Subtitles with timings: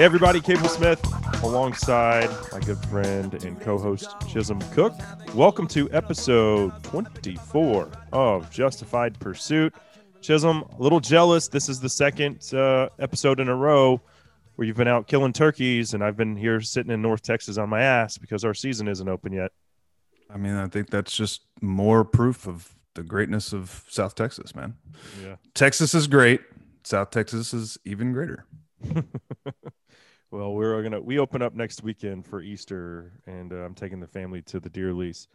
[0.00, 0.98] Hey, everybody, Cable Smith
[1.42, 4.94] alongside my good friend and co host Chisholm Cook.
[5.34, 9.74] Welcome to episode 24 of Justified Pursuit.
[10.22, 11.48] Chisholm, a little jealous.
[11.48, 14.00] This is the second uh, episode in a row
[14.54, 17.68] where you've been out killing turkeys, and I've been here sitting in North Texas on
[17.68, 19.52] my ass because our season isn't open yet.
[20.30, 24.78] I mean, I think that's just more proof of the greatness of South Texas, man.
[25.22, 25.36] Yeah.
[25.52, 26.40] Texas is great.
[26.84, 28.46] South Texas is even greater.
[30.30, 34.06] Well, we're gonna we open up next weekend for Easter, and uh, I'm taking the
[34.06, 35.26] family to the deer lease.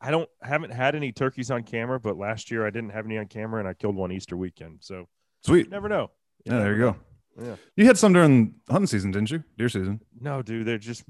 [0.00, 3.18] I don't haven't had any turkeys on camera, but last year I didn't have any
[3.18, 4.78] on camera, and I killed one Easter weekend.
[4.80, 5.06] So
[5.44, 5.66] Sweet.
[5.66, 6.10] you never know.
[6.44, 6.96] Yeah, there you go.
[7.40, 7.56] Yeah.
[7.76, 9.44] You had some during hunting season, didn't you?
[9.58, 10.00] Deer season.
[10.18, 11.04] No, dude, they're just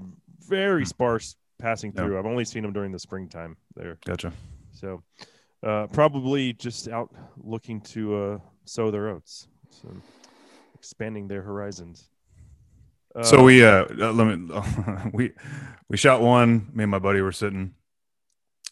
[0.49, 2.19] very sparse passing through.
[2.19, 3.99] I've only seen them during the springtime there.
[4.05, 4.33] Gotcha.
[4.73, 5.03] So
[5.63, 9.89] uh, probably just out looking to uh, sow their oats, so
[10.75, 12.11] expanding their horizons.
[13.15, 14.61] Uh, so we uh uh, let me
[15.13, 15.33] we
[15.89, 16.69] we shot one.
[16.73, 17.75] Me and my buddy were sitting.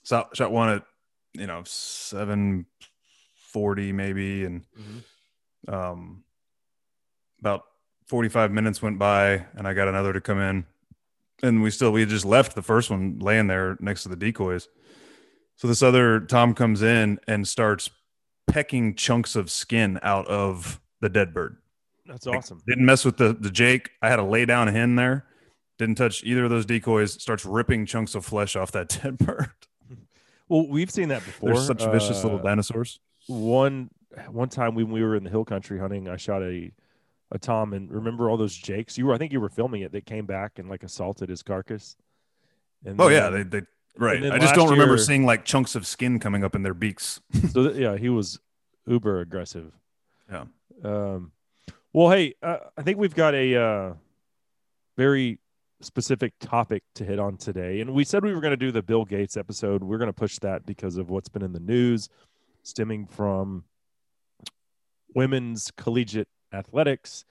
[0.04, 0.84] Shot shot one at
[1.34, 2.66] you know seven
[3.52, 5.72] forty maybe, and Mhm.
[5.72, 6.24] um
[7.40, 7.62] about
[8.06, 10.66] 45 minutes went by and i got another to come in
[11.42, 14.68] and we still we just left the first one laying there next to the decoys
[15.54, 17.90] so this other tom comes in and starts
[18.48, 21.58] pecking chunks of skin out of the dead bird
[22.08, 22.60] that's awesome.
[22.66, 25.24] didn't mess with the the jake i had to lay down a hen there
[25.78, 29.50] didn't touch either of those decoys starts ripping chunks of flesh off that dead bird
[30.48, 31.52] Well, we've seen that before.
[31.52, 33.90] they're such vicious little Uh, dinosaurs one
[34.30, 36.72] one time when we were in the hill country hunting, I shot a
[37.30, 38.96] a tom and remember all those jakes.
[38.96, 39.92] You were I think you were filming it.
[39.92, 41.94] That came back and like assaulted his carcass.
[42.86, 43.62] And oh yeah they, they
[43.98, 46.72] right i just don't remember year- seeing like chunks of skin coming up in their
[46.74, 47.20] beaks
[47.52, 48.40] so th- yeah, he was
[48.86, 49.72] uber aggressive.
[50.32, 50.44] Yeah.
[50.82, 51.32] Um.
[51.98, 53.94] Well, hey, uh, I think we've got a uh,
[54.96, 55.40] very
[55.80, 58.84] specific topic to hit on today, and we said we were going to do the
[58.84, 59.82] Bill Gates episode.
[59.82, 62.08] We're going to push that because of what's been in the news,
[62.62, 63.64] stemming from
[65.12, 67.24] women's collegiate athletics.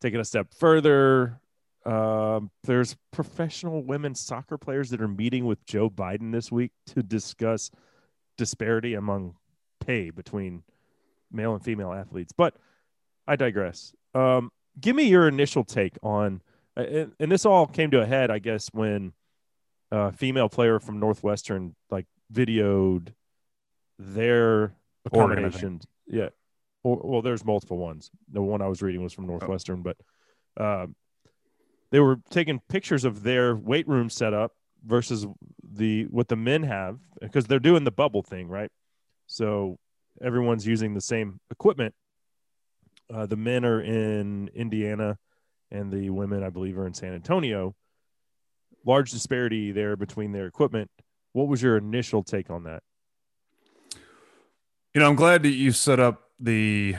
[0.00, 1.40] Taking a step further,
[1.84, 7.02] um, there's professional women's soccer players that are meeting with Joe Biden this week to
[7.02, 7.72] discuss
[8.38, 9.34] disparity among
[9.84, 10.62] pay between
[11.32, 12.30] male and female athletes.
[12.30, 12.54] But
[13.26, 13.92] I digress.
[14.14, 14.50] Um,
[14.80, 16.42] give me your initial take on,
[16.76, 19.12] uh, and, and this all came to a head, I guess, when
[19.90, 23.12] a female player from Northwestern like videoed
[23.98, 25.86] their accommodations.
[26.06, 26.28] Yeah.
[26.82, 28.10] Or, well, there's multiple ones.
[28.32, 29.96] The one I was reading was from Northwestern, but
[30.56, 30.94] um,
[31.90, 34.52] they were taking pictures of their weight room setup
[34.84, 35.26] versus
[35.62, 38.70] the what the men have because they're doing the bubble thing, right?
[39.26, 39.78] So
[40.22, 41.94] everyone's using the same equipment.
[43.12, 45.18] Uh, the men are in Indiana,
[45.70, 47.74] and the women, I believe, are in San Antonio.
[48.84, 50.90] Large disparity there between their equipment.
[51.32, 52.82] What was your initial take on that?
[54.94, 56.96] You know, I'm glad that you set up the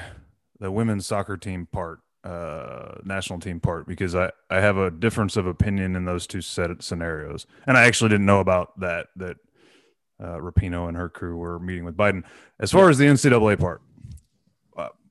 [0.60, 5.36] the women's soccer team part, uh, national team part, because I I have a difference
[5.36, 9.38] of opinion in those two set scenarios, and I actually didn't know about that that
[10.22, 12.24] uh, Rapinoe and her crew were meeting with Biden.
[12.60, 13.82] As far as the NCAA part,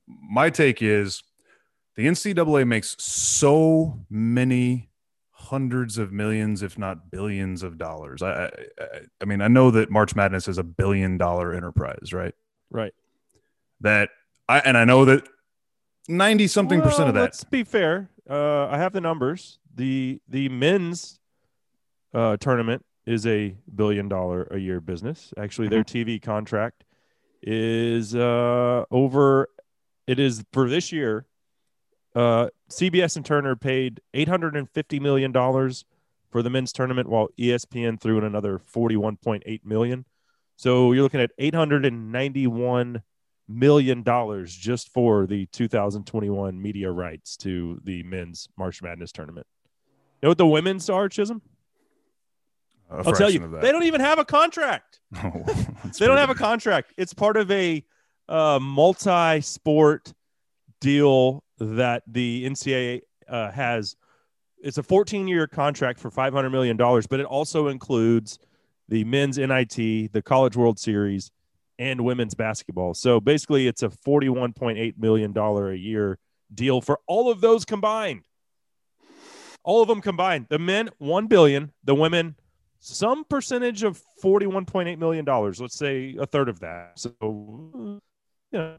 [0.06, 1.22] my take is
[1.96, 4.90] the NCAA makes so many
[5.30, 8.22] hundreds of millions, if not billions, of dollars.
[8.22, 8.50] I I,
[9.20, 12.34] I- mean, I know that March Madness is a billion dollar enterprise, right?
[12.70, 12.92] Right.
[13.80, 14.10] that
[14.48, 15.26] I and I know that
[16.08, 17.20] ninety something percent of that.
[17.22, 18.10] Let's be fair.
[18.28, 19.58] Uh, I have the numbers.
[19.74, 21.18] the The men's
[22.14, 25.32] uh, tournament is a billion dollar a year business.
[25.38, 26.08] Actually, their Mm-hmm.
[26.14, 26.84] TV contract
[27.42, 29.48] is uh, over.
[30.06, 31.26] It is for this year.
[32.14, 35.84] Uh, CBS and Turner paid eight hundred and fifty million dollars
[36.30, 40.04] for the men's tournament, while ESPN threw in another forty-one point eight million.
[40.56, 43.02] So you're looking at eight hundred and ninety-one
[43.48, 49.46] million dollars just for the 2021 media rights to the men's March Madness tournament.
[50.20, 51.42] You know what the women's are, Chisholm?
[52.90, 55.00] I'll tell you, they don't even have a contract.
[55.22, 55.44] Oh,
[55.98, 56.92] They don't have a contract.
[56.96, 57.84] It's part of a
[58.28, 60.12] uh, multi-sport
[60.80, 63.96] deal that the NCAA uh, has.
[64.58, 68.38] It's a 14-year contract for 500 million dollars, but it also includes
[68.88, 71.30] the men's NIT, the College World Series,
[71.78, 72.94] and women's basketball.
[72.94, 76.18] So basically, it's a 41.8 million dollar a year
[76.54, 78.22] deal for all of those combined.
[79.62, 80.46] All of them combined.
[80.48, 82.36] The men 1 billion, the women
[82.78, 88.00] some percentage of 41.8 million dollars let's say a third of that so
[88.52, 88.76] you know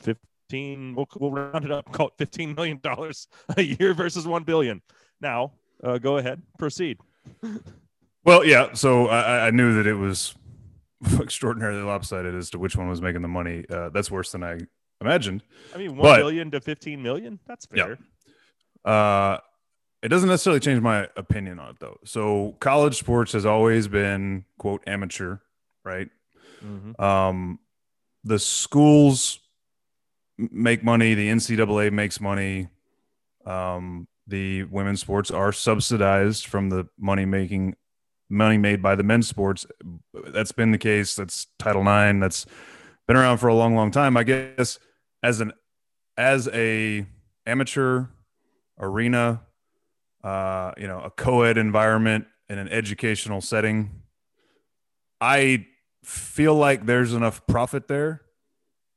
[0.00, 4.44] 15 we'll, we'll round it up call it 15 million dollars a year versus 1
[4.44, 4.80] billion
[5.20, 5.52] now
[5.82, 6.98] uh, go ahead proceed
[8.24, 8.72] Well, yeah.
[8.74, 10.34] So I, I knew that it was
[11.20, 13.64] extraordinarily lopsided as to which one was making the money.
[13.70, 14.58] Uh, that's worse than I
[15.00, 15.42] imagined.
[15.74, 17.94] i mean one But- billion to 15 million that's Yeah.
[17.94, 17.98] fair
[18.84, 19.38] Uh,
[20.02, 21.98] it doesn't necessarily change my opinion on it, though.
[22.04, 25.38] So college sports has always been quote amateur,
[25.84, 26.10] right?
[26.62, 27.00] Mhm.
[27.00, 27.58] Um,
[28.28, 29.40] the schools
[30.38, 31.14] make money.
[31.14, 32.68] The NCAA makes money.
[33.44, 37.74] Um, the women's sports are subsidized from the money making
[38.28, 39.66] money made by the men's sports.
[40.12, 41.16] That's been the case.
[41.16, 42.20] That's Title IX.
[42.20, 42.44] That's
[43.06, 44.16] been around for a long, long time.
[44.16, 44.78] I guess
[45.22, 45.52] as an
[46.18, 47.06] as a
[47.46, 48.06] amateur
[48.78, 49.40] arena,
[50.22, 54.02] uh, you know, a co-ed environment in an educational setting,
[55.20, 55.66] I
[56.02, 58.22] feel like there's enough profit there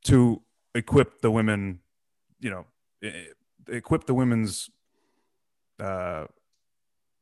[0.06, 0.42] to
[0.76, 1.80] equip the women,
[2.40, 2.66] you know,
[3.68, 4.70] equip the women's,
[5.80, 6.26] uh,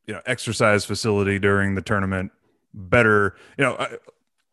[0.05, 2.31] you know, exercise facility during the tournament
[2.73, 3.35] better.
[3.57, 3.97] You know, I,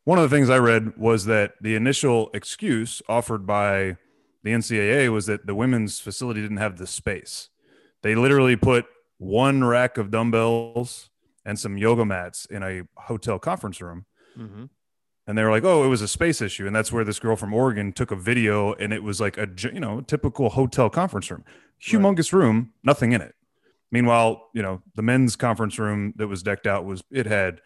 [0.04, 3.96] one of the things I read was that the initial excuse offered by
[4.44, 7.48] the NCAA was that the women's facility didn't have the space.
[8.02, 8.86] They literally put
[9.18, 11.10] one rack of dumbbells
[11.44, 14.04] and some yoga mats in a hotel conference room
[14.38, 14.68] Mm Mhm.
[15.26, 17.36] And they were like, "Oh, it was a space issue," and that's where this girl
[17.36, 21.30] from Oregon took a video, and it was like a you know typical hotel conference
[21.30, 21.44] room,
[21.80, 23.34] humongous room, nothing in it.
[23.90, 27.60] Meanwhile, you know the men's conference room that was decked out was it had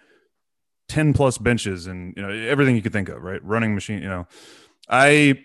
[0.89, 3.45] ten plus benches and you know everything you could think of, right?
[3.45, 4.27] Running machine, you know.
[4.89, 5.45] I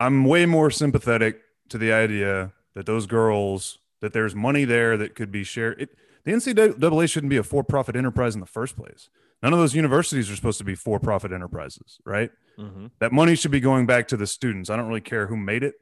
[0.00, 5.14] I'm way more sympathetic to the idea that those girls that there's money there that
[5.14, 5.80] could be shared.
[5.80, 5.90] It,
[6.24, 9.08] the NCAA shouldn't be a for-profit enterprise in the first place.
[9.42, 12.30] None of those universities are supposed to be for-profit enterprises, right?
[12.58, 12.90] Mhm.
[12.98, 14.68] That money should be going back to the students.
[14.68, 15.74] I don't really care who made it.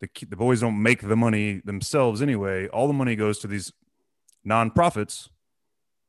[0.00, 2.68] The the boys don't make the money themselves anyway.
[2.68, 3.72] All the money goes to these
[4.46, 5.28] nonprofits.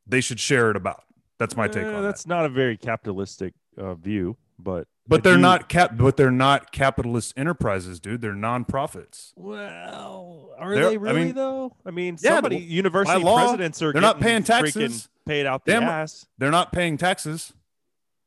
[0.08, 1.04] They should share it about.
[1.38, 2.02] That's my take Eh, on that.
[2.02, 5.96] that's not a very capitalistic uh, view but I But they're do- not cap.
[5.98, 8.20] But they're not capitalist enterprises, dude.
[8.22, 9.32] They're nonprofits.
[9.38, 11.76] Well, are They're- they I really mean- though?
[11.86, 15.08] I mean, Yeah, somebody but university law, presidents are they're not paying taxes.
[15.30, 16.26] Paid out the Damn- ass.
[16.38, 17.54] They're not paying taxes.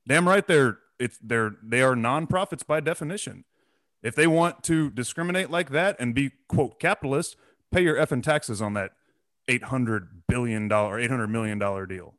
[0.06, 0.46] Damn right.
[0.46, 3.44] They're it's they're they are nonprofits by definition.
[4.02, 7.36] If they want to discriminate like that and be quote capitalist,
[7.70, 8.92] pay your effing taxes on that
[9.48, 12.14] eight hundred billion dollar, eight hundred million dollar deal.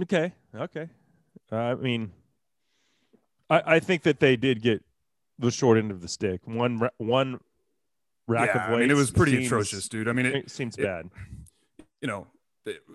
[0.00, 0.88] Okay, okay.
[1.50, 2.12] Uh, I mean,
[3.50, 4.82] I, I think that they did get
[5.38, 6.40] the short end of the stick.
[6.46, 7.40] One one
[8.26, 10.08] rack yeah, of I mean, it was pretty seems- atrocious, dude.
[10.08, 11.10] I mean, it, It seems it- bad.
[12.00, 12.26] you know,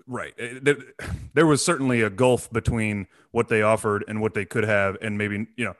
[0.06, 0.34] right.
[0.36, 0.76] There,
[1.34, 5.18] there was certainly a gulf between what they offered and what they could have, and
[5.18, 5.74] maybe you know,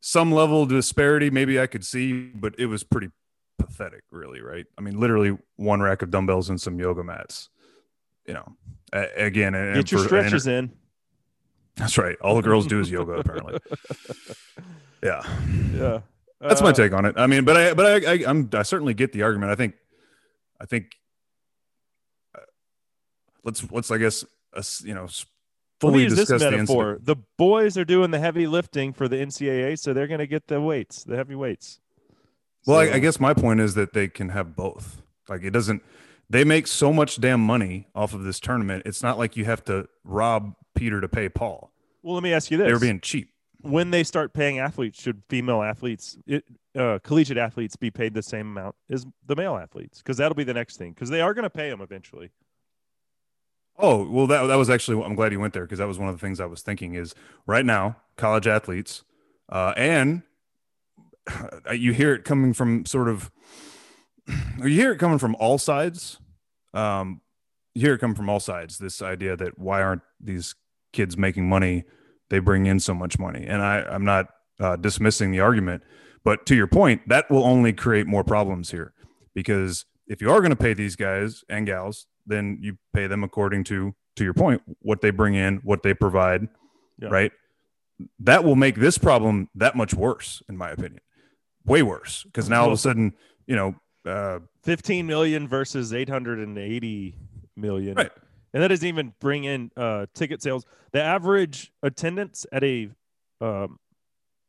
[0.00, 1.30] some level of disparity.
[1.30, 3.10] Maybe I could see, but it was pretty
[3.58, 4.40] pathetic, really.
[4.40, 4.66] Right?
[4.76, 7.48] I mean, literally one rack of dumbbells and some yoga mats.
[8.26, 8.56] You know,
[8.92, 10.72] again, and Get your for stretches in.
[11.78, 12.16] That's right.
[12.20, 13.58] All the girls do is yoga, apparently.
[15.02, 15.22] Yeah,
[15.72, 16.00] Yeah,
[16.40, 17.14] that's my Uh, take on it.
[17.16, 19.52] I mean, but I, but I, I, I'm, I certainly get the argument.
[19.52, 19.74] I think,
[20.60, 20.97] I think,
[23.44, 25.26] let's, let's, I guess, uh, you know, s-
[25.82, 26.98] Let me fully use this discuss the metaphor.
[27.02, 30.48] The boys are doing the heavy lifting for the NCAA, so they're going to get
[30.48, 31.80] the weights, the heavy weights.
[32.66, 35.02] Well, I, I guess my point is that they can have both.
[35.28, 35.82] Like, it doesn't.
[36.30, 38.82] They make so much damn money off of this tournament.
[38.84, 41.72] It's not like you have to rob Peter to pay Paul.
[42.02, 43.30] Well, let me ask you this: They're being cheap.
[43.62, 46.44] when they start paying athletes, should female athletes, it,
[46.76, 49.98] uh, collegiate athletes, be paid the same amount as the male athletes?
[49.98, 50.92] Because that'll be the next thing.
[50.92, 52.30] Because they are going to pay them eventually.
[53.78, 55.02] Oh well, that that was actually.
[55.04, 56.94] I'm glad you went there because that was one of the things I was thinking.
[56.94, 57.14] Is
[57.46, 59.04] right now college athletes,
[59.48, 60.22] uh, and
[61.72, 63.30] you hear it coming from sort of,
[64.58, 66.18] you hear it coming from all sides.
[66.74, 67.20] Um,
[67.74, 68.78] you hear it come from all sides.
[68.78, 70.56] This idea that why aren't these
[70.92, 71.84] kids making money?
[72.30, 74.26] They bring in so much money, and I I'm not
[74.58, 75.84] uh, dismissing the argument,
[76.24, 78.92] but to your point, that will only create more problems here
[79.34, 83.24] because if you are going to pay these guys and gals, then you pay them
[83.24, 86.48] according to to your point what they bring in, what they provide,
[86.98, 87.08] Yeah.
[87.08, 87.32] right?
[88.20, 91.00] That will make this problem that much worse, in my opinion,
[91.64, 92.24] way worse.
[92.24, 93.14] Because now all of a sudden,
[93.46, 97.14] you know, uh, 15 million versus 880
[97.56, 97.94] million.
[97.94, 98.10] Right.
[98.54, 100.64] And that doesn't even bring in uh, ticket sales.
[100.92, 102.90] The average attendance at a
[103.40, 103.78] um,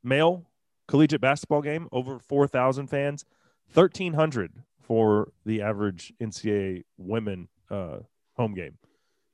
[0.03, 0.45] male
[0.87, 3.25] collegiate basketball game over 4,000 fans,
[3.73, 7.97] 1,300 for the average NCAA women uh,
[8.35, 8.77] home game.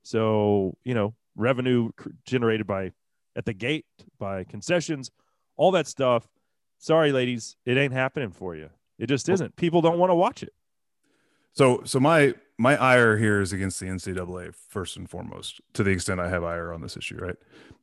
[0.03, 1.89] So, you know, revenue
[2.25, 2.91] generated by
[3.35, 3.85] at the gate,
[4.19, 5.11] by concessions,
[5.57, 6.27] all that stuff.
[6.77, 8.69] Sorry, ladies, it ain't happening for you.
[8.97, 9.55] It just isn't.
[9.55, 10.53] People don't want to watch it.
[11.53, 15.59] So, so my my ire here is against the NCAA first and foremost.
[15.73, 17.35] To the extent I have ire on this issue, right?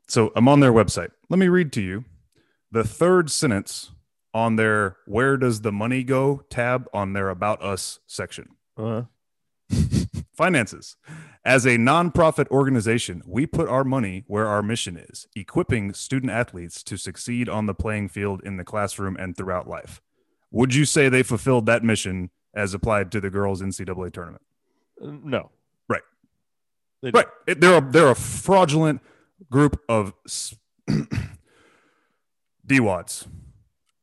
[0.09, 1.11] So I'm on their website.
[1.29, 2.05] Let me read to you
[2.71, 3.93] the third sentence
[4.35, 8.49] on their "Where does the money go?" tab on their About Us section.
[8.77, 9.03] Uh-huh.
[10.35, 10.97] Finances.
[11.45, 16.83] As a nonprofit organization, we put our money where our mission is, equipping student athletes
[16.85, 20.01] to succeed on the playing field in the classroom and throughout life.
[20.51, 24.43] Would you say they fulfilled that mission as applied to the girls' NCAA tournament?
[25.03, 25.51] Uh, No.
[25.89, 26.03] Right.
[27.03, 27.27] They- Right.
[27.47, 29.01] It- they're a, they're a fraudulent
[29.51, 30.15] group of
[32.67, 33.27] DWADs.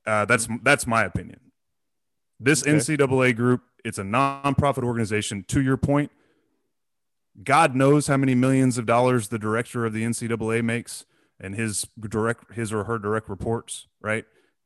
[0.06, 1.40] Uh, that's that's my opinion.
[2.40, 2.72] This Okay.
[2.74, 5.44] NCAA group, it's a nonprofit organization.
[5.50, 6.12] To your point,
[7.44, 11.06] God knows how many millions of dollars the director of the NCAA makes
[11.40, 13.88] and his direct his or her direct reports.
[14.02, 14.26] Right.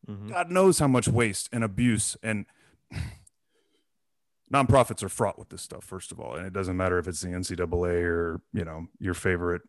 [0.09, 0.29] Mhm.
[0.29, 2.45] God knows how much waste and abuse and
[4.53, 5.83] nonprofits are fraught with this stuff.
[5.83, 9.13] First of all, and it doesn't matter if it's the NCAA or you know your
[9.13, 9.61] favorite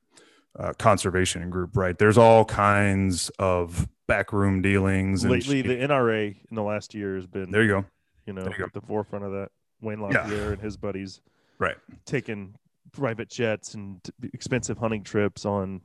[0.59, 1.97] uh, conservation group, right?
[1.99, 5.25] There's all kinds of backroom dealings.
[5.25, 5.67] Lately, shit.
[5.67, 7.85] the NRA in the last year has been, there you go.
[8.27, 8.65] you know, you go.
[8.65, 9.49] at the forefront of that.
[9.81, 10.07] Wayne Yeah.
[10.23, 11.21] LaPierre and his buddies
[11.59, 11.77] Right.
[12.07, 12.55] taking
[12.95, 15.81] private jets and t- expensive hunting trips on,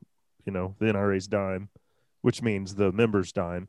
[0.45, 1.69] you know, the NRA's dime,
[2.21, 3.67] which means the members' dime.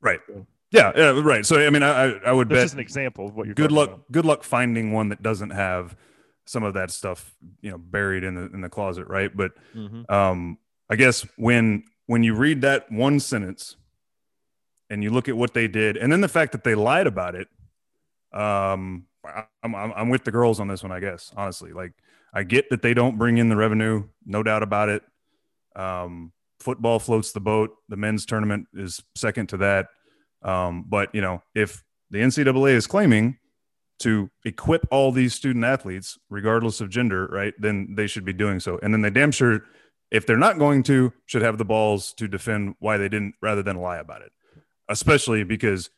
[0.00, 0.20] Right.
[0.26, 0.92] So- Yeah.
[0.94, 1.20] Yeah.
[1.24, 1.44] Right.
[1.46, 3.54] So I mean, I I, would bet just an example of what you're.
[3.54, 3.88] good luck.
[3.88, 4.12] about.
[4.12, 5.96] Good luck finding one that doesn't have
[6.44, 9.34] some of that stuff, you know, buried in the in the closet, right?
[9.34, 10.10] But Mhm.
[10.10, 10.58] um,
[10.90, 13.76] I guess when when you read that one sentence
[14.90, 17.34] and you look at what they did, and then the fact that they lied about
[17.34, 17.48] it,
[18.32, 20.92] um, I'm, I'm I'm with the girls on this one.
[20.92, 21.92] I guess honestly, like
[22.32, 25.02] I get that they don't bring in the revenue, no doubt about it.
[25.76, 27.70] Um, football floats the boat.
[27.88, 29.88] The men's tournament is second to that.
[30.42, 33.38] Um, but you know, if the NCAA is claiming
[34.00, 38.60] to equip all these student athletes, regardless of gender, right, then they should be doing
[38.60, 38.78] so.
[38.82, 39.62] And then they damn sure,
[40.10, 43.62] if they're not going to, should have the balls to defend why they didn't rather
[43.62, 44.32] than lie about it.
[44.88, 45.90] Especially because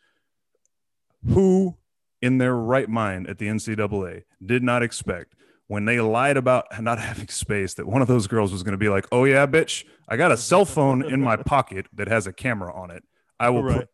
[1.28, 1.76] who
[2.22, 5.34] in their right mind at the NCAA did not expect
[5.66, 8.78] when they lied about not having space that one of those girls was going to
[8.78, 12.26] be like, oh, yeah, bitch, I got a cell phone in my pocket that has
[12.26, 13.04] a camera on it.
[13.38, 13.78] I will Right.
[13.80, 13.88] put,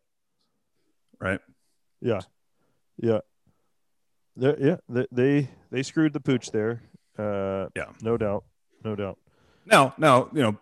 [1.19, 1.39] right?
[2.01, 2.21] Yeah,
[2.97, 3.19] yeah,
[4.35, 4.77] They're- yeah.
[4.89, 6.81] They, they they screwed the pooch there.
[7.17, 7.91] Uh, Yeah.
[8.01, 8.43] no doubt,
[8.83, 9.17] no doubt.
[9.65, 10.57] Now, now, you know,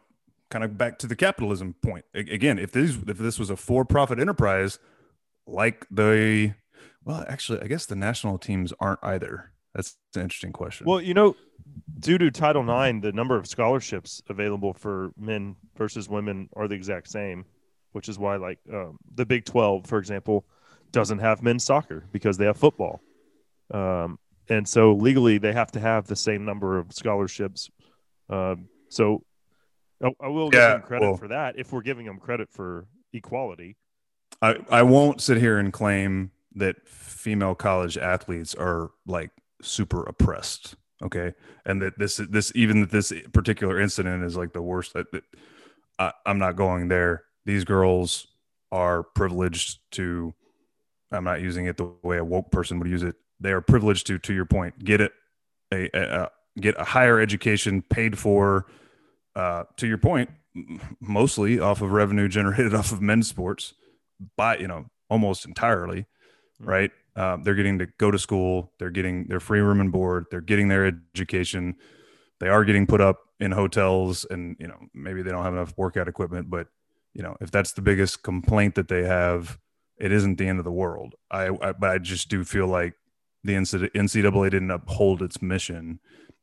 [0.49, 2.05] kind of back to the capitalism point.
[2.13, 4.79] Again, if this if this was a for-profit enterprise,
[5.47, 6.53] like the,
[7.05, 9.51] well, actually, I guess the national teams aren't either.
[9.73, 10.87] That's an interesting question.
[10.87, 11.35] Well, you know,
[11.99, 16.75] due to Title IX, the number of scholarships available for men versus women are the
[16.75, 17.45] exact same,
[17.91, 20.45] which is why, like, um, the Big 12, for example,
[20.91, 23.01] doesn't have men's soccer because they have football.
[23.73, 27.69] Um, and so legally, they have to have the same number of scholarships.
[28.29, 29.23] Um, so
[30.01, 32.49] I, I will give Yeah, them credit well- for that if we're giving them credit
[32.51, 33.75] for equality.
[34.41, 39.31] I I won't sit here and claim that female college athletes are like
[39.61, 40.75] super oppressed.
[41.03, 41.33] Okay,
[41.65, 44.93] and that this this even this particular incident is like the worst.
[44.93, 45.23] That, that
[45.99, 47.25] I, I'm not going there.
[47.45, 48.27] These girls
[48.71, 50.33] are privileged to.
[51.11, 53.15] I'm not using it the way a woke person would use it.
[53.39, 55.11] They are privileged to, to your point, get it
[55.71, 58.65] a, a, a get a higher education paid for.
[59.35, 60.29] Uh, to your point,
[61.01, 63.73] mostly off of revenue generated off of men's sports
[64.37, 66.05] by you know almost entirely
[66.61, 66.67] Mhm.
[66.67, 70.25] right um, they're getting to go to school they're getting their free room and board
[70.31, 71.75] they're getting their education
[72.39, 75.73] they are getting put up in hotels and you know maybe they don't have enough
[75.77, 76.67] workout equipment but
[77.13, 79.59] you know if that's the biggest complaint that they have
[79.99, 82.93] it isn't the end of the world i, I but i just do feel like
[83.43, 85.99] the ncaa didn't uphold its mission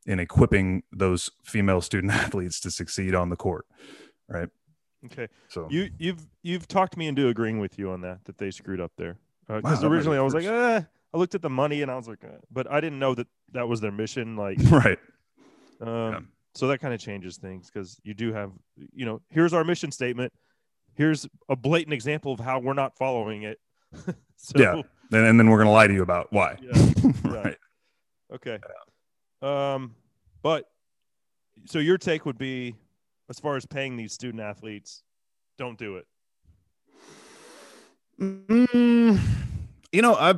[0.07, 3.67] in equipping those female student athletes to succeed on the court
[4.29, 4.49] right
[5.05, 5.29] Okay.
[5.49, 8.81] so You you've you've talked me into agreeing with you on that that they screwed
[8.81, 9.17] up there
[9.49, 10.83] because Wow, originally I was like, eh.
[11.15, 12.29] I looked at the money and I was like, eh.
[12.51, 14.37] but I didn't know that that was their mission.
[14.37, 14.99] Like, right
[15.81, 18.53] um, so that kind of changes things because you do have,
[18.93, 20.33] you know, here's our mission statement.
[20.95, 23.59] Here's a blatant example of how we're not following it.
[24.37, 24.83] so, Yeah.
[25.11, 26.93] and, and then we're going to lie to you about why yeah.
[27.25, 27.57] right
[28.33, 28.59] Okay.
[29.43, 29.95] Um,
[30.43, 30.71] but
[31.67, 32.75] so your take would be,
[33.29, 35.03] as far as paying these student athletes,
[35.59, 36.07] don't do it.
[38.23, 39.19] Mm,
[39.93, 40.35] you know, I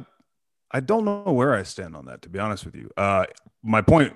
[0.70, 2.22] I don't know where I stand on that.
[2.22, 3.26] To be honest with you, uh,
[3.62, 4.14] my point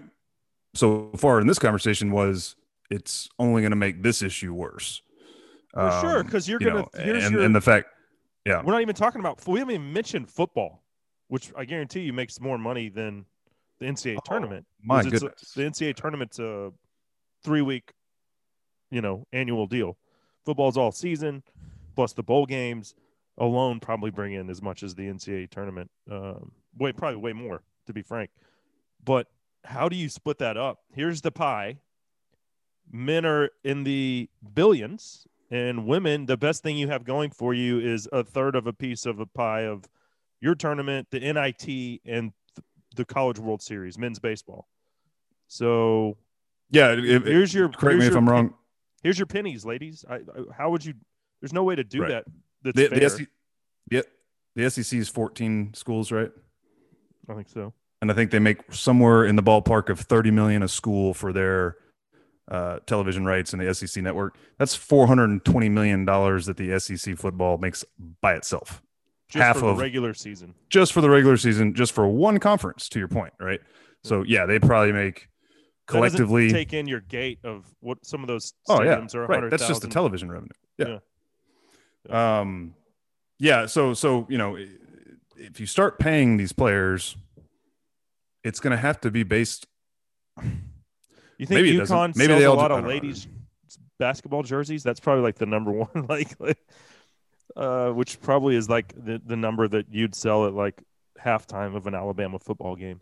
[0.75, 2.57] so far in this conversation was
[2.91, 5.03] it's only going to make this issue worse.
[5.75, 6.87] For sure, Um, because you're you gonna.
[6.95, 7.89] and, your, and the fact,
[8.47, 9.47] yeah, we're not even talking about.
[9.47, 10.83] We haven't even mentioned football,
[11.29, 13.27] which I guarantee you makes more money than
[13.79, 14.67] the NCAA Oh, tournament.
[14.83, 15.53] my it's a- goodness.
[15.55, 16.73] the NCAA tournament's a
[17.45, 17.93] three week,
[18.91, 19.99] you know, annual deal.
[20.47, 21.43] Football's all season,
[21.95, 22.95] plus the bowl games
[23.39, 25.91] alone probably bring in as much as the NCAA tournament.
[26.11, 28.31] Um, way probably way more, to be frank.
[29.05, 29.29] But
[29.65, 30.81] how do you split that up?
[30.95, 31.79] Here's the pie.
[32.91, 37.79] Men are in the billions, and women, the best thing you have going for you
[37.79, 39.85] is a third of a piece of a pie of
[40.41, 42.65] your tournament, the NIT, and th-
[42.97, 44.69] the College World Series, men's baseball.
[45.49, 46.17] So
[46.71, 46.93] yeah.
[46.93, 48.55] If, here's your correct me here's if I'm wrong.
[49.03, 50.05] Here's your pennies, ladies.
[50.09, 50.21] I, I,
[50.57, 50.95] how would you?
[51.41, 52.09] There's no way to do Right.
[52.11, 52.25] that.
[52.63, 52.99] That's The, fair.
[53.01, 53.27] the, SEC,
[53.91, 54.01] yeah,
[54.57, 56.31] the SEC is 14 schools, right?
[57.29, 57.73] I think so.
[58.01, 61.33] and I think they make somewhere in the ballpark of 30 million a school for
[61.33, 61.77] their
[62.51, 64.37] uh, television rights in the SEC network.
[64.59, 67.85] That's 420 million dollars that the SEC football makes
[68.23, 68.83] by itself,
[69.29, 70.55] Just Half for of- the regular season.
[70.71, 72.89] just for the regular season, just for one conference.
[72.91, 73.61] To your point, right?
[74.05, 75.29] So yeah, they probably make
[75.87, 76.51] collectively.
[76.51, 79.27] take in your gate of what some of those oh yeah, are.
[79.27, 79.51] right.
[79.51, 80.49] That's just the television revenue.
[80.79, 80.99] Yeah.
[82.09, 82.75] Um,
[83.39, 83.67] yeah.
[83.67, 84.57] So so you know,
[85.37, 87.17] if you start paying these players,
[88.45, 89.67] it's going to have to be based.
[90.43, 91.73] You think Maybe.
[91.77, 92.89] UConn Maybe sells a do- lot of know.
[92.89, 93.27] ladies
[93.99, 94.83] basketball jerseys?
[94.83, 96.59] That's probably like the number one, like, like,
[97.57, 100.83] uh, which probably is like the, the number that you'd sell at like
[101.21, 103.01] halftime of an Alabama football game.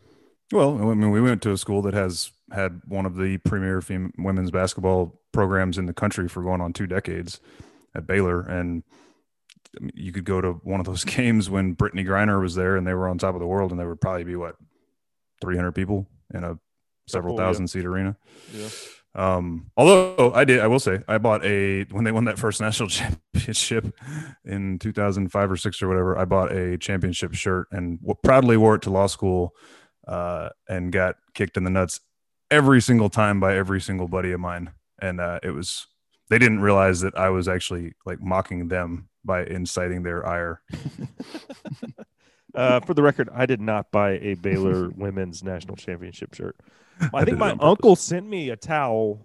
[0.53, 3.81] Well, I mean, we went to a school that has had one of the premier
[3.81, 7.41] fem- women's basketball programs in the country for going on two decades
[7.97, 8.83] at Baylor, and
[9.95, 12.95] you could go to one of those games when Brittney Griner was there, and they
[12.95, 14.57] were on top of the world, and there would probably be what
[15.41, 16.59] three hundred people in a
[17.09, 17.49] several Couple, yeah.
[17.49, 18.17] thousand seat arena.
[18.53, 18.69] Yeah.
[19.15, 22.61] Um, although I did, I will say, I bought a when they won that first
[22.61, 23.95] national championship
[24.45, 26.19] in 2005 or six or whatever.
[26.19, 29.55] I bought a championship shirt and w- proudly wore it to law school,
[30.07, 32.01] uh, and got kicked in the nuts
[32.51, 34.71] every single time by every single buddy of mine.
[35.01, 35.87] And uh, it was
[36.29, 40.61] they didn't realize that I was actually like mocking them by inciting their ire.
[42.55, 46.57] Uh, for the record, I did not buy a Baylor women's national championship shirt.
[47.01, 47.67] I I think my purpose.
[47.67, 49.21] uncle sent me a towel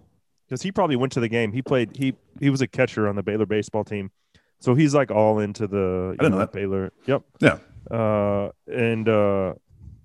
[0.46, 1.54] because he probably went to the game.
[1.54, 1.96] He played.
[1.96, 4.12] He he was a catcher on the Baylor baseball team,
[4.60, 6.52] so he's like all into the I didn't know that.
[6.52, 6.92] Baylor.
[7.06, 7.24] Yep.
[7.40, 7.60] Yeah.
[7.90, 9.54] Uh, and uh,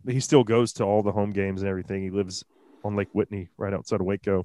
[0.07, 2.05] he still goes to all the home games and everything.
[2.05, 2.45] He lives
[2.85, 4.45] on Lake Whitney, right outside of Waco.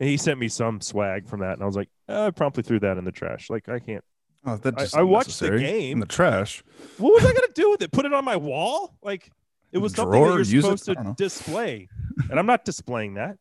[0.00, 2.62] And he sent me some swag from that, and I was like, uh, I promptly
[2.62, 3.50] threw that in the trash.
[3.50, 4.04] Like I can't.
[4.46, 5.92] Oh, that I- just I watched the game.
[5.94, 6.62] in the trash.
[6.98, 7.90] What was I gonna do with it?
[7.90, 8.94] Put it on my wall?
[9.02, 9.30] Like
[9.72, 10.78] it was something Drawer, that you're it?
[10.78, 11.88] supposed I to display,
[12.30, 13.36] and I'm not displaying that.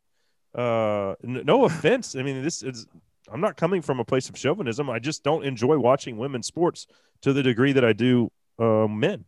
[0.57, 2.15] Uh, n- no offense.
[2.15, 2.87] I mean, this is.
[3.31, 4.89] I'm not coming from a place of chauvinism.
[4.89, 6.87] I just don't enjoy watching women's sports
[7.21, 9.25] to the degree that I do uh, men,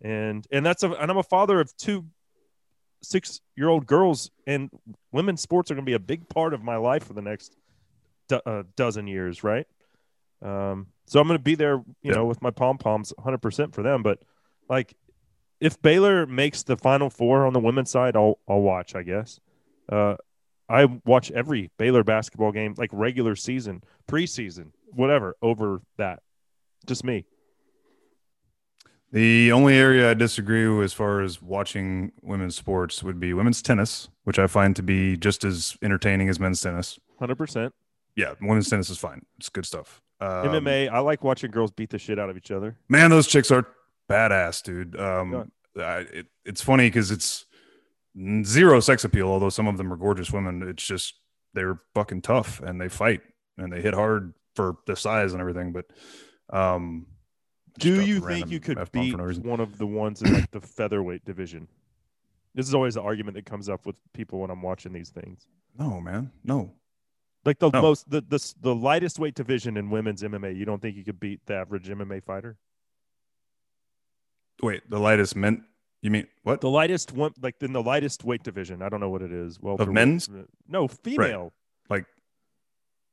[0.00, 2.06] and and that's a and I'm a father of two
[3.04, 4.70] six year old girls, and
[5.12, 7.56] women's sports are going to be a big part of my life for the next
[8.28, 9.66] do, uh, dozen years, right?
[10.42, 12.14] Um, so I'm going to be there, you Yeah.
[12.16, 14.02] know, with my pom poms 100% for them.
[14.02, 14.20] But
[14.68, 14.94] like,
[15.60, 18.94] if Baylor makes the Final Four on the women's side, I'll I'll watch.
[18.94, 19.40] I guess.
[19.88, 20.16] Uh,
[20.68, 26.20] I watch every Baylor basketball game, like regular season, preseason, whatever, over that.
[26.86, 27.26] Just me.
[29.14, 33.62] The only area I disagree with as far as watching women's sports would be women's
[33.62, 36.98] tennis, which I find to be just as entertaining as men's tennis.
[37.20, 37.70] 100%.
[38.16, 39.24] Yeah, women's tennis is fine.
[39.38, 40.02] It's good stuff.
[40.20, 42.76] Um, MMA, I like watching girls beat the shit out of each other.
[42.88, 43.68] Man, those chicks are
[44.10, 44.98] badass, dude.
[44.98, 47.46] Um, I, it, it's funny because it's
[48.42, 50.68] zero sex appeal, although some of them are gorgeous women.
[50.68, 51.14] It's just
[51.52, 53.20] they're fucking tough and they fight
[53.58, 55.72] and they hit hard for the size and everything.
[55.72, 55.84] But
[56.50, 57.06] um,
[57.78, 60.60] Do you think you could F-bomb beat no one of the ones in like the
[60.60, 61.68] featherweight division?
[62.54, 65.48] This is always the argument that comes up with people when I'm watching these things.
[65.78, 66.72] No, man, no.
[67.44, 67.82] Like the No.
[67.82, 71.18] most the, the the lightest weight division in women's MMA, you don't think you could
[71.20, 72.56] beat the average MMA fighter?
[74.62, 75.64] Wait, the lightest men?
[76.00, 76.60] you mean what?
[76.60, 78.82] The lightest one, like in the lightest weight division.
[78.82, 79.58] I don't know what it is.
[79.60, 80.28] Well, Of men's?
[80.68, 81.52] No, female.
[81.90, 82.06] Like-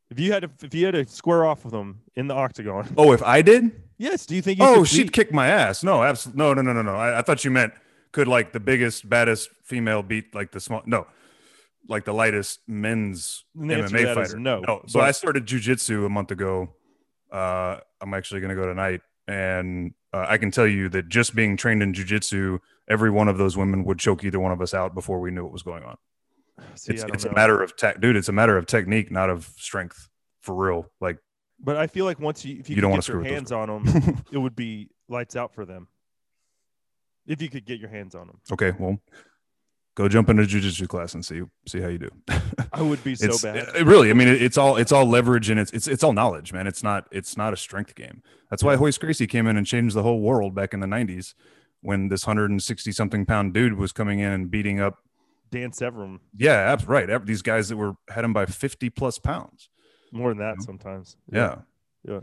[0.10, 2.93] if you had to, if you had to square off with them in the octagon.
[2.97, 3.71] Oh, if I did?
[4.02, 4.26] Yes.
[4.26, 4.60] Do you think?
[4.60, 5.84] You Oh, she'd beat- kick my ass.
[5.84, 6.40] No, absolutely.
[6.40, 6.96] No, no, no, no, no.
[6.96, 7.74] I, I thought you meant
[8.12, 10.82] could like the biggest, baddest female beat like the small.
[10.86, 11.06] No,
[11.88, 14.40] like the lightest men's MMA fighter.
[14.40, 14.82] no, no.
[14.88, 16.74] So but- I started jujitsu a month ago.
[17.32, 21.34] Uh, I'm actually going to go tonight, and uh, I can tell you that just
[21.36, 22.60] being trained in jujitsu,
[22.90, 25.44] every one of those women would choke either one of us out before we knew
[25.44, 25.96] what was going on.
[26.76, 28.16] See, it's it's a matter of tech, dude.
[28.18, 30.10] It's a matter of technique, not of strength.
[30.42, 30.90] for real.
[31.00, 31.20] Like
[31.63, 33.52] But I feel like once you if you, You could don't get screw your hands
[33.52, 35.88] on them, it would be lights out for them.
[37.28, 38.97] If you could get your hands on them, okay, well,
[39.95, 42.10] go jump into jujitsu class and see see how you do.
[42.74, 43.58] I would be so it's bad.
[43.76, 44.10] it- really.
[44.10, 46.65] I mean, it, it's all it's all leverage and it's it's it's all knowledge, man.
[46.65, 48.24] It's not it's not a strength game.
[48.50, 51.36] That's why Royce Gracie came in and changed the whole world back in the '90s
[51.82, 55.00] when this 160 something pound dude was coming in and beating up.
[55.52, 57.26] Dan Severn Yeah, right.
[57.26, 59.69] These guys that were had him by 50 plus pounds.
[60.12, 61.17] More than that sometimes.
[61.32, 61.56] Yeah.
[62.08, 62.19] Yeah.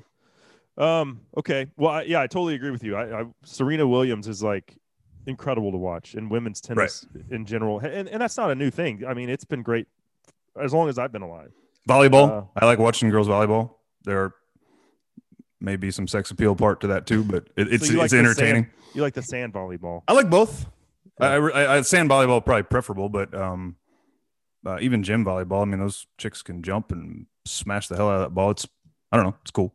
[0.76, 1.20] Um.
[1.36, 1.66] Okay.
[1.76, 2.96] Well, I, yeah, I totally agree with you.
[2.96, 4.76] I, I Serena Williams is like
[5.26, 9.04] incredible to watch, in women's tennis in general, and and that's not a new thing.
[9.06, 9.86] I mean, it's been great
[10.60, 11.52] as long as I've been alive.
[11.88, 12.42] Volleyball.
[12.42, 13.72] Uh, I like watching girls volleyball.
[14.04, 14.34] There
[15.60, 18.64] may be some sex appeal part to that too, but it, it's like it's entertaining.
[18.64, 20.02] sand- You like the sand volleyball?
[20.06, 20.66] I like both.
[21.20, 21.26] Yeah.
[21.28, 23.74] I, I, I sand volleyball probably preferable, but um,
[24.64, 25.62] uh, even gym volleyball.
[25.62, 28.50] I mean, those chicks can jump and smash the hell out of that ball.
[28.50, 28.66] It's
[29.12, 29.34] I don't know.
[29.42, 29.74] It's cool.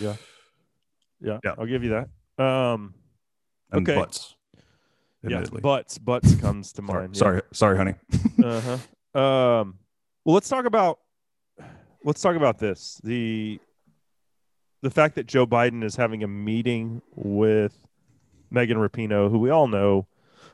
[0.00, 0.16] Yeah.
[1.20, 1.38] Yeah.
[1.44, 1.54] yeah.
[1.58, 2.42] I'll give you that.
[2.44, 2.94] Um.
[3.72, 3.98] And Okay.
[3.98, 4.34] butts.
[5.22, 5.44] Yeah.
[5.60, 5.98] Butts.
[5.98, 7.16] Butts comes to sorry, mind.
[7.16, 7.94] sorry, sorry, honey.
[8.44, 8.60] Uh
[9.14, 9.20] huh.
[9.20, 9.78] Um.
[10.24, 10.98] Well, let's talk about.
[12.04, 13.00] Let's talk about this.
[13.04, 13.60] The.
[14.82, 17.86] The fact that Joe Biden is having a meeting with
[18.50, 20.06] Megan Rapinoe, who we all know,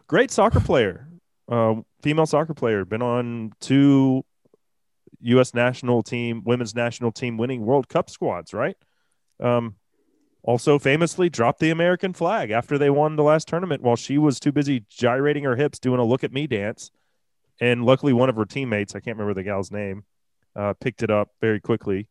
[0.09, 1.07] great soccer player,
[1.49, 4.25] uh, female soccer player, been on two
[5.21, 5.55] U.S.
[5.55, 8.77] national team, women's national team winning World Cup squads, right?
[9.41, 9.77] Um,
[10.43, 14.39] also famously dropped the American flag after they won the last tournament while she was
[14.39, 16.91] too busy gyrating her hips doing a look at me dance.
[17.61, 20.05] And luckily, one of her teammates, I can't remember the gal's name,
[20.55, 22.09] uh, picked it up very quickly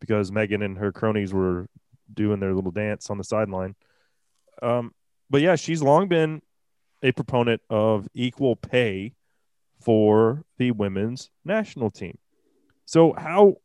[0.00, 1.66] because Megan and her cronies were
[2.12, 3.74] doing their little dance on the sideline.
[4.62, 4.92] Um,
[5.28, 6.42] but yeah, she's long been
[7.02, 9.14] a proponent of equal pay
[9.80, 12.16] for the women's national team.
[12.86, 13.56] So how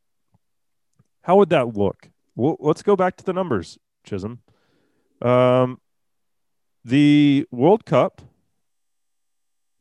[1.21, 2.10] how would that look?
[2.36, 4.39] Well, let's go back to the numbers, Chisholm.
[5.21, 5.79] Um,
[6.86, 8.21] the World Cup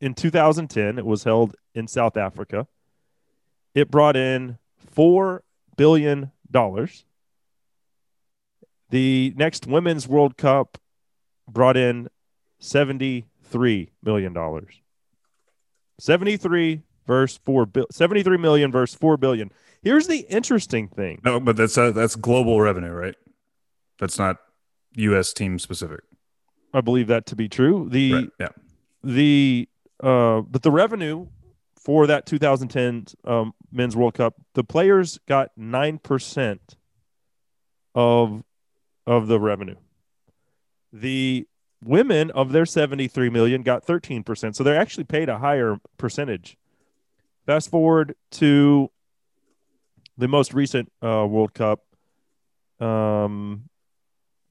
[0.01, 2.67] in 2010, it was held in South Africa.
[3.73, 5.43] It brought in four
[5.77, 7.05] billion dollars.
[8.89, 10.77] The next Women's World Cup
[11.47, 12.09] brought in
[12.59, 14.81] seventy-three million dollars.
[15.99, 19.51] Seventy-three versus four bill, seventy-three million versus four billion.
[19.81, 21.19] Here's the interesting thing.
[21.25, 23.15] No, but that's uh, that's global revenue, right?
[23.97, 24.37] That's not
[24.93, 25.33] U.S.
[25.33, 26.01] team specific.
[26.71, 27.87] I believe that to be true.
[27.89, 28.29] The Right.
[28.39, 28.47] Yeah.
[29.03, 29.67] the
[30.01, 31.27] uh but the revenue
[31.75, 36.59] for that 2010 um, men's world cup the players got 9%
[37.95, 38.43] of
[39.07, 39.75] of the revenue
[40.93, 41.47] the
[41.83, 46.57] women of their 73 million got 13% so they're actually paid a higher percentage
[47.49, 48.91] fast forward to
[50.17, 51.81] the most recent uh, world cup
[52.79, 53.63] um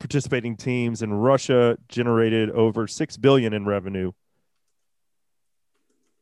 [0.00, 4.10] participating teams in russia generated over 6 billion in revenue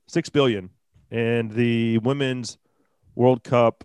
[0.06, 0.70] six billion,
[1.10, 2.58] and the women's
[3.14, 3.84] World Cup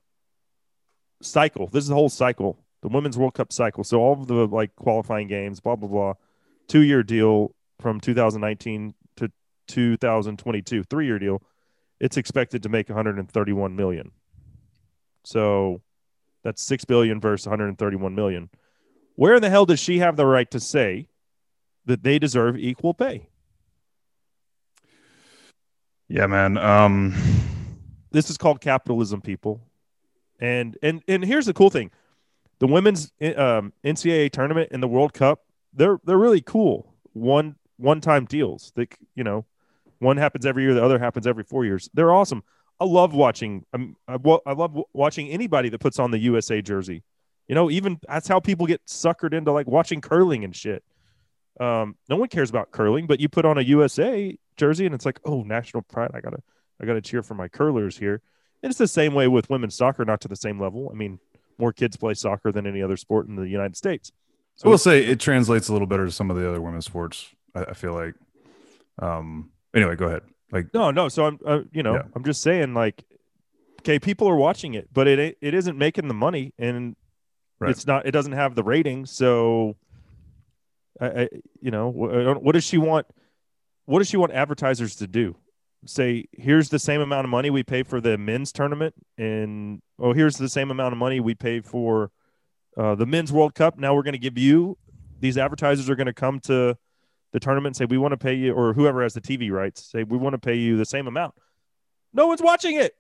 [1.22, 1.68] cycle.
[1.68, 3.84] This is the whole cycle, the women's World Cup cycle.
[3.84, 6.14] So all of the like qualifying games, blah blah blah,
[6.68, 9.32] two year deal from 2019 to
[9.68, 11.42] 2022, three year deal.
[12.02, 14.12] It's expected to make 131 million.
[15.24, 15.82] So
[16.44, 18.50] that's six billion versus 131 million.
[19.16, 21.08] Where in the hell does she have the right to say
[21.86, 23.28] that they deserve equal pay?
[26.10, 26.58] Yeah, man.
[26.58, 27.16] Um,
[28.12, 29.62] this is called capitalism, people.
[30.40, 31.92] And and and here's the cool thing:
[32.60, 36.94] the women's um, NCAA tournament and the World Cup they're they're really cool.
[37.14, 38.72] One one time deals.
[38.76, 39.46] That you know,
[40.02, 41.90] one happens every year, the other happens every four years.
[41.94, 42.44] They're awesome.
[42.80, 43.64] I love watching.
[43.74, 47.04] Um, I, love w- watching anybody that puts on the USA jersey.
[47.48, 50.84] You know, even that's how people get suckered into like watching curling and shit.
[51.60, 55.06] Um, no one cares about curling, but you put on a USA jersey and it's
[55.06, 56.12] like, oh, national pride.
[56.16, 56.42] I gotta,
[56.82, 58.22] I gotta cheer for my curlers here.
[58.64, 60.90] And it's the same way with women's soccer, not to the same level.
[60.92, 61.20] I mean,
[61.60, 64.12] more kids play soccer than any other sport in the United States.
[64.56, 66.86] So I will say it translates a little better to some of the other women's
[66.86, 67.30] sports.
[67.54, 68.16] I, I feel like.
[69.00, 69.51] Um.
[69.74, 70.24] Anyway, go ahead.
[70.52, 71.08] Like, No, no.
[71.10, 72.04] So I'm, uh, you know, Yeah.
[72.16, 73.04] I'm just saying, like,
[73.80, 76.96] okay, people are watching it, but it it isn't making the money, and
[77.60, 77.72] Right.
[77.72, 78.06] it's not.
[78.06, 79.12] It doesn't have the ratings.
[79.12, 79.76] So,
[81.00, 81.30] I, I
[81.62, 83.08] you know, I don't- what does she want?
[83.86, 85.36] What does she want advertisers to do?
[85.86, 90.14] Say, here's the same amount of money we pay for the men's tournament, and oh,
[90.14, 92.12] here's the same amount of money we pay for
[92.78, 93.80] uh, the men's World Cup.
[93.80, 94.78] Now we're going to give you
[95.20, 96.78] these advertisers are going to come to
[97.34, 100.04] the tournament say we want to pay you, or whoever has the TV rights say
[100.04, 101.34] we want to pay you the same amount.
[102.14, 102.94] No one's watching it.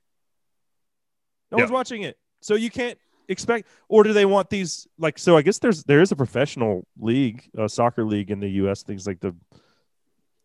[1.51, 1.63] No Yeah.
[1.63, 2.17] one's watching it.
[2.41, 5.19] So you can't expect, or do they want these like?
[5.19, 8.83] So I guess there's there is a professional league, a soccer league in the U.S.
[8.83, 9.35] Things like the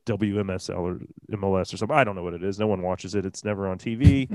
[0.06, 1.00] WMSL or
[1.32, 1.96] MLS or something.
[1.96, 2.58] I don't know what it is.
[2.58, 3.26] No one watches it.
[3.26, 4.28] It's never on TV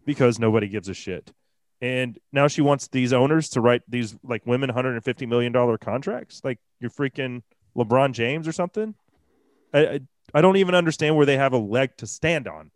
[0.04, 1.32] because nobody gives a shit.
[1.80, 6.40] And now she wants these owners to write these like women 150 million dollar contracts,
[6.44, 7.42] like you're freaking
[7.76, 8.94] LeBron James or something.
[9.72, 10.00] I, I
[10.34, 12.70] I don't even understand where they have a leg to stand on.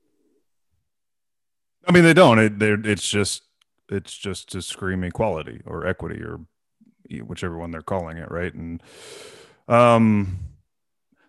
[1.87, 2.39] I mean, they don't.
[2.39, 3.43] It, it's just
[3.89, 6.41] it's just to scream equality or equity or
[7.25, 8.55] whichever one they're calling it, right?
[8.55, 8.83] And
[9.67, 10.39] um,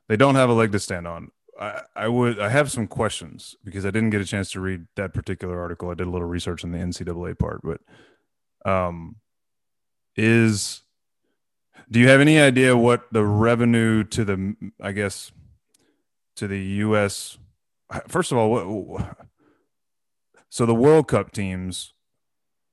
[0.07, 1.31] they don't have a leg to stand on.
[1.59, 4.85] I, I would I have some questions because I didn't get a chance to read
[4.95, 5.89] that particular article.
[5.89, 7.81] I did a little research on the NCAA part, but
[8.69, 9.17] um,
[10.15, 10.81] is
[11.89, 15.31] do you have any idea what the revenue to the I guess
[16.37, 17.37] to the U.S.
[18.07, 19.17] First of all, what,
[20.49, 21.93] so the World Cup teams,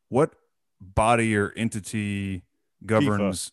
[0.09, 0.33] what
[0.81, 2.45] body or entity
[2.87, 3.47] governs?
[3.47, 3.53] FIFA.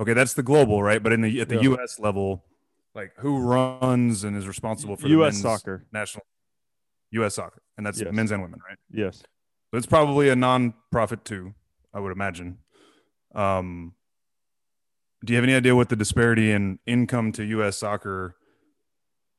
[0.00, 1.02] Okay, that's the global, right?
[1.02, 1.62] But in the at the yeah.
[1.62, 1.98] U.S.
[1.98, 2.44] level,
[2.94, 5.40] like who runs and is responsible for U.S.
[5.40, 6.24] soccer national
[7.12, 7.34] U.S.
[7.34, 8.12] soccer, and that's yes.
[8.12, 8.78] men's and women, right?
[8.92, 9.22] Yes.
[9.70, 11.54] So it's probably a non-profit too,
[11.92, 12.58] I would imagine.
[13.34, 13.94] Um,
[15.24, 17.78] do you have any idea what the disparity in income to U.S.
[17.78, 18.36] soccer?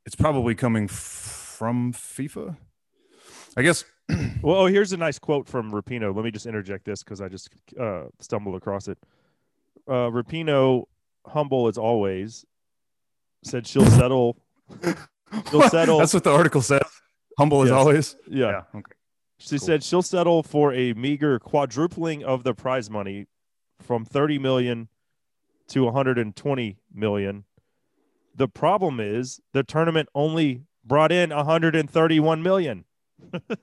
[0.05, 2.57] It's probably coming from FIFA.
[3.55, 3.85] I guess.
[4.41, 6.15] well, oh, here's a nice quote from Rapinoe.
[6.15, 8.97] Let me just interject this because I just uh, stumbled across it.
[9.87, 10.85] Uh, Rapinoe,
[11.25, 12.45] humble as always,
[13.43, 14.37] said she'll settle.
[15.49, 15.99] she'll settle.
[15.99, 16.81] That's what the article says.
[17.37, 17.67] Humble yes.
[17.67, 18.15] as always.
[18.27, 18.47] Yeah.
[18.47, 18.61] yeah.
[18.75, 18.93] Okay.
[19.37, 19.65] She cool.
[19.65, 23.27] said she'll settle for a meager quadrupling of the prize money
[23.81, 24.89] from 30 million
[25.69, 27.45] to 120 million.
[28.35, 32.85] The problem is the tournament only brought in 131 million.
[33.31, 33.57] the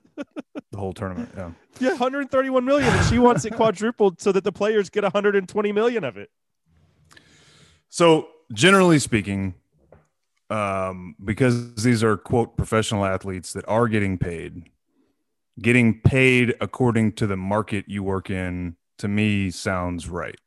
[0.76, 1.50] whole tournament, yeah.
[1.80, 6.04] Yeah, 131 million and she wants it quadrupled so that the players get 120 million
[6.04, 6.30] of it.
[7.88, 9.54] So, generally speaking,
[10.50, 14.70] um, because these are quote professional athletes that are getting paid.
[15.60, 20.38] Getting paid according to the market you work in to me sounds right.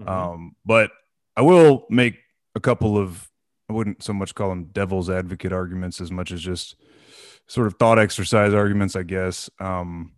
[0.00, 0.08] Mm-hmm.
[0.08, 0.90] Um, but
[1.36, 2.16] I will make
[2.54, 3.28] a couple of
[3.68, 6.76] I wouldn't so much call them devil's advocate arguments as much as just
[7.48, 9.50] sort of thought exercise arguments, I guess.
[9.58, 10.12] Um,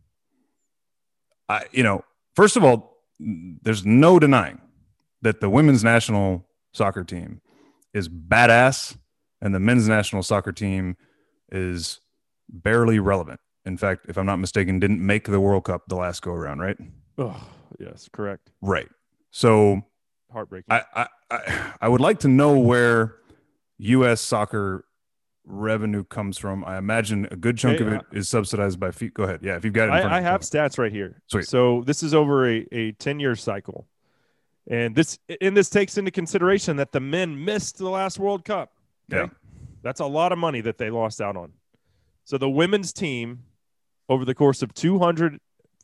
[1.48, 2.02] I you know,
[2.34, 4.60] first of all, there's no denying
[5.22, 7.40] that the women's national soccer team
[7.94, 8.96] is badass,
[9.40, 10.96] and the men's national soccer team
[11.50, 12.00] is
[12.48, 13.40] barely relevant.
[13.64, 16.60] In fact, if I'm not mistaken, didn't make the World Cup the last go around,
[16.60, 16.76] right?
[17.18, 17.40] Oh,
[17.78, 18.50] yes, correct.
[18.62, 18.88] Right.
[19.30, 19.82] So
[20.32, 20.66] heartbreaking.
[20.70, 23.16] I, I, I, I would like to know where
[23.78, 24.20] U.S.
[24.20, 24.84] soccer
[25.44, 26.64] revenue comes from.
[26.64, 29.14] I imagine a good chunk hey, of it is subsidized by FIFA.
[29.14, 29.40] Go ahead.
[29.42, 29.92] Yeah, if you've got it.
[29.92, 31.22] I, I have stats right here.
[31.26, 31.46] Sweet.
[31.46, 33.86] So this is over a, a 10 year cycle.
[34.70, 38.72] And this and this takes into consideration that the men missed the last World Cup.
[39.10, 39.22] Okay?
[39.22, 39.28] Yeah.
[39.82, 41.52] That's a lot of money that they lost out on.
[42.24, 43.44] So the women's team
[44.10, 44.74] over the course of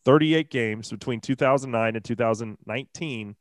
[0.04, 3.36] 238 games between 2009 and 2019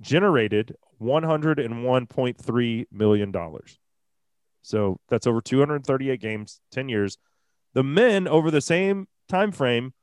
[0.00, 3.78] generated 101.3 million dollars.
[4.62, 7.16] So that's over 238 games, 10 years.
[7.72, 9.94] The men over the same time frame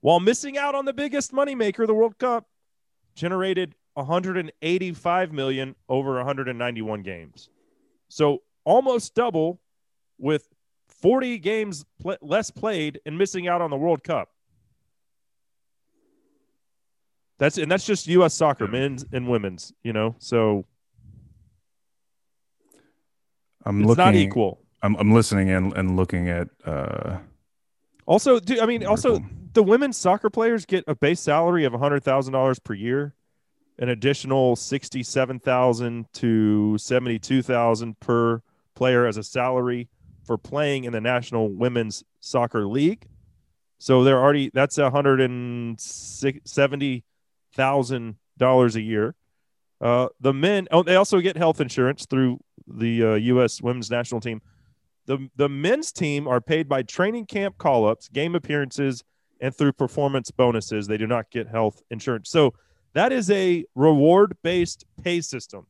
[0.00, 2.46] while missing out on the biggest moneymaker, the World Cup,
[3.14, 7.48] generated 185 million over 191 games.
[8.08, 9.60] So almost double
[10.18, 10.46] with
[10.88, 14.33] 40 games pl- less played and missing out on the World Cup.
[17.38, 18.34] That's and that's just U.S.
[18.34, 19.72] soccer, men's and women's.
[19.82, 20.66] You know, so
[23.64, 24.60] I'm it's looking, not equal.
[24.82, 26.48] I'm I'm listening and and looking at.
[26.64, 27.18] uh
[28.06, 32.04] Also, do, I mean, also the women's soccer players get a base salary of hundred
[32.04, 33.14] thousand dollars per year
[33.78, 38.42] an additional 67,000 to 72,000 per
[38.74, 39.88] player as a salary
[40.24, 43.06] for playing in the National Women's Soccer League.
[43.78, 44.78] So they're already that's
[47.56, 49.14] $170,000 a year.
[49.80, 53.60] Uh, the men oh, they also get health insurance through the uh, U.S.
[53.60, 54.40] Women's National Team.
[55.06, 59.02] The the men's team are paid by training camp call ups, game appearances,
[59.40, 60.86] and through performance bonuses.
[60.86, 62.30] They do not get health insurance.
[62.30, 62.54] So
[62.94, 65.66] that is a reward based pay system.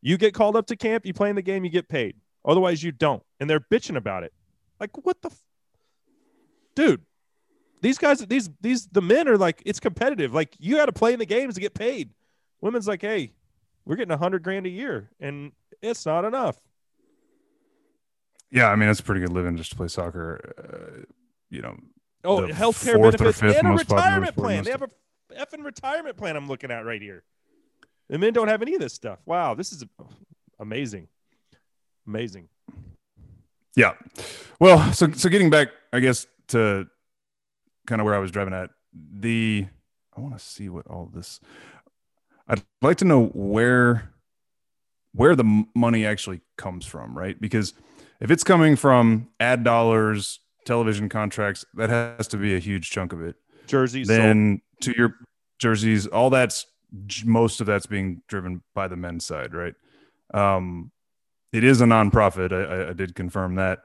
[0.00, 2.16] You get called up to camp, you play in the game, you get paid.
[2.44, 3.22] Otherwise, you don't.
[3.38, 4.32] And they're bitching about it.
[4.80, 5.42] Like, what the, f-
[6.74, 7.02] dude?
[7.82, 10.32] These guys, these these the men are like, it's competitive.
[10.32, 12.10] Like, you got to play in the games to get paid.
[12.60, 13.32] Women's like, hey,
[13.84, 15.50] we're getting a hundred grand a year, and
[15.82, 16.56] it's not enough.
[18.52, 20.54] Yeah, I mean, it's pretty good living just to play soccer.
[20.56, 21.04] Uh,
[21.50, 21.76] you know,
[22.22, 24.62] oh, healthcare benefits and a retirement plan.
[24.62, 24.88] They have a
[25.34, 27.24] effing retirement plan I'm looking at right here.
[28.08, 29.18] The men don't have any of this stuff.
[29.26, 29.84] Wow, this is
[30.60, 31.08] amazing,
[32.06, 32.48] amazing.
[33.74, 33.94] Yeah.
[34.60, 36.86] Well, so so getting back, I guess to
[37.86, 39.66] kind of where I was driving at the.
[40.16, 41.40] I want to see what all this.
[42.48, 44.12] I'd like to know where
[45.14, 47.38] where the money actually comes from, right?
[47.40, 47.74] Because
[48.20, 53.12] if it's coming from ad dollars, television contracts, that has to be a huge chunk
[53.12, 53.36] of it.
[53.66, 54.08] Jerseys.
[54.08, 55.14] Then to your
[55.58, 56.66] jerseys, all that's
[57.24, 59.74] most of that's being driven by the men's side, right?
[60.34, 60.90] Um,
[61.52, 62.52] it is a nonprofit.
[62.52, 63.80] I, I did confirm that.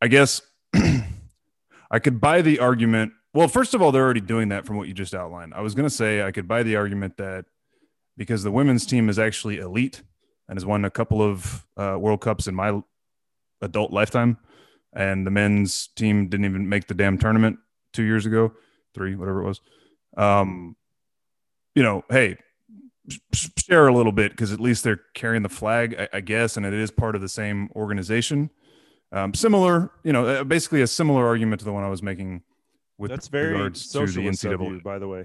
[0.00, 0.40] I guess
[1.90, 3.12] I could buy the argument.
[3.32, 5.54] Well, first of all, they're already doing that from what you just outlined.
[5.54, 7.44] I was going to say I could buy the argument that
[8.16, 10.02] because the women's team is actually elite
[10.48, 12.80] and has won a couple of uh, World Cups in my
[13.62, 14.36] adult lifetime,
[14.92, 17.58] and the men's team didn't even make the damn tournament
[17.92, 18.52] two years ago,
[18.94, 19.60] three, whatever it was.
[20.16, 20.76] Um,
[21.76, 22.36] you know, hey,
[23.32, 26.66] share a little bit because at least they're carrying the flag, I, I, guess, and
[26.66, 28.50] it is part of the same organization.
[29.12, 32.42] Um, similar, you know, uh, basically a similar argument to the one I was making
[33.00, 34.74] with that's very regards to the NCAA.
[34.74, 35.24] You, by the way.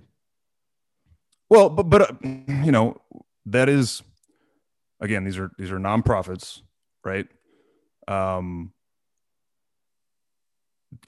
[1.49, 3.01] Well, but but uh, you know
[3.45, 4.01] that is
[5.01, 6.61] again these are these are nonprofits,
[7.03, 7.27] right?
[8.07, 8.71] Um,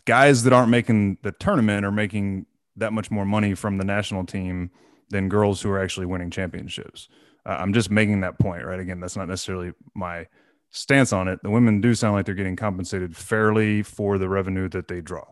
[0.05, 4.25] guys that aren't making the tournament are making that much more money from the national
[4.25, 4.69] team
[5.09, 7.07] than girls who are actually winning championships.
[7.45, 8.79] Uh, I'm just making that point, right?
[8.79, 10.27] Again, that's not necessarily my
[10.69, 11.39] stance on it.
[11.43, 15.23] The women do sound like they're getting compensated fairly for the revenue that they draw.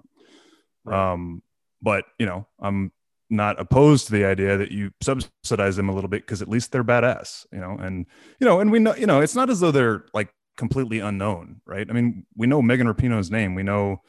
[0.86, 1.14] Right.
[1.14, 1.42] Um,
[1.82, 2.92] but you know, I'm
[3.30, 6.72] not opposed to the idea that you subsidize them a little bit because at least
[6.72, 8.06] they're badass, you know, and
[8.40, 11.62] you know, and we know, you know, it's not as though they're like completely unknown,
[11.66, 11.88] right?
[11.90, 14.02] I mean, we know Megan Rapinoe's name, we know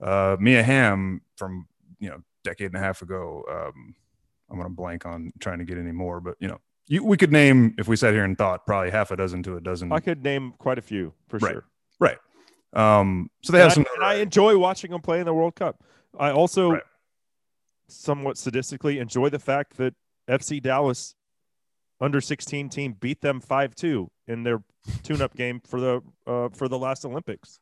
[0.00, 1.66] uh, Mia Hamm from
[1.98, 3.44] you know decade and a half ago.
[3.50, 3.94] Um,
[4.50, 7.32] I'm gonna blank on trying to get any more, but you know, you, we could
[7.32, 9.92] name if we sat here and thought probably half a dozen to a dozen.
[9.92, 11.52] I could name quite a few for right.
[11.52, 11.64] sure.
[12.00, 12.18] Right.
[12.72, 13.86] Um, so they and have I, some.
[13.96, 15.82] And I enjoy watching them play in the World Cup.
[16.18, 16.82] I also, right.
[17.88, 19.94] somewhat sadistically, enjoy the fact that
[20.28, 21.14] FC Dallas
[22.00, 24.62] under 16 team beat them 5-2 in their
[25.02, 27.58] tune-up game for the uh, for the last Olympics.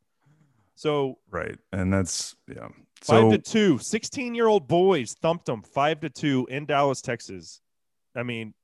[0.75, 2.69] So right, and that's yeah.
[3.01, 3.79] Five so, to two.
[3.79, 7.61] 16 year old boys thumped them five to two in Dallas, Texas.
[8.15, 8.55] I mean,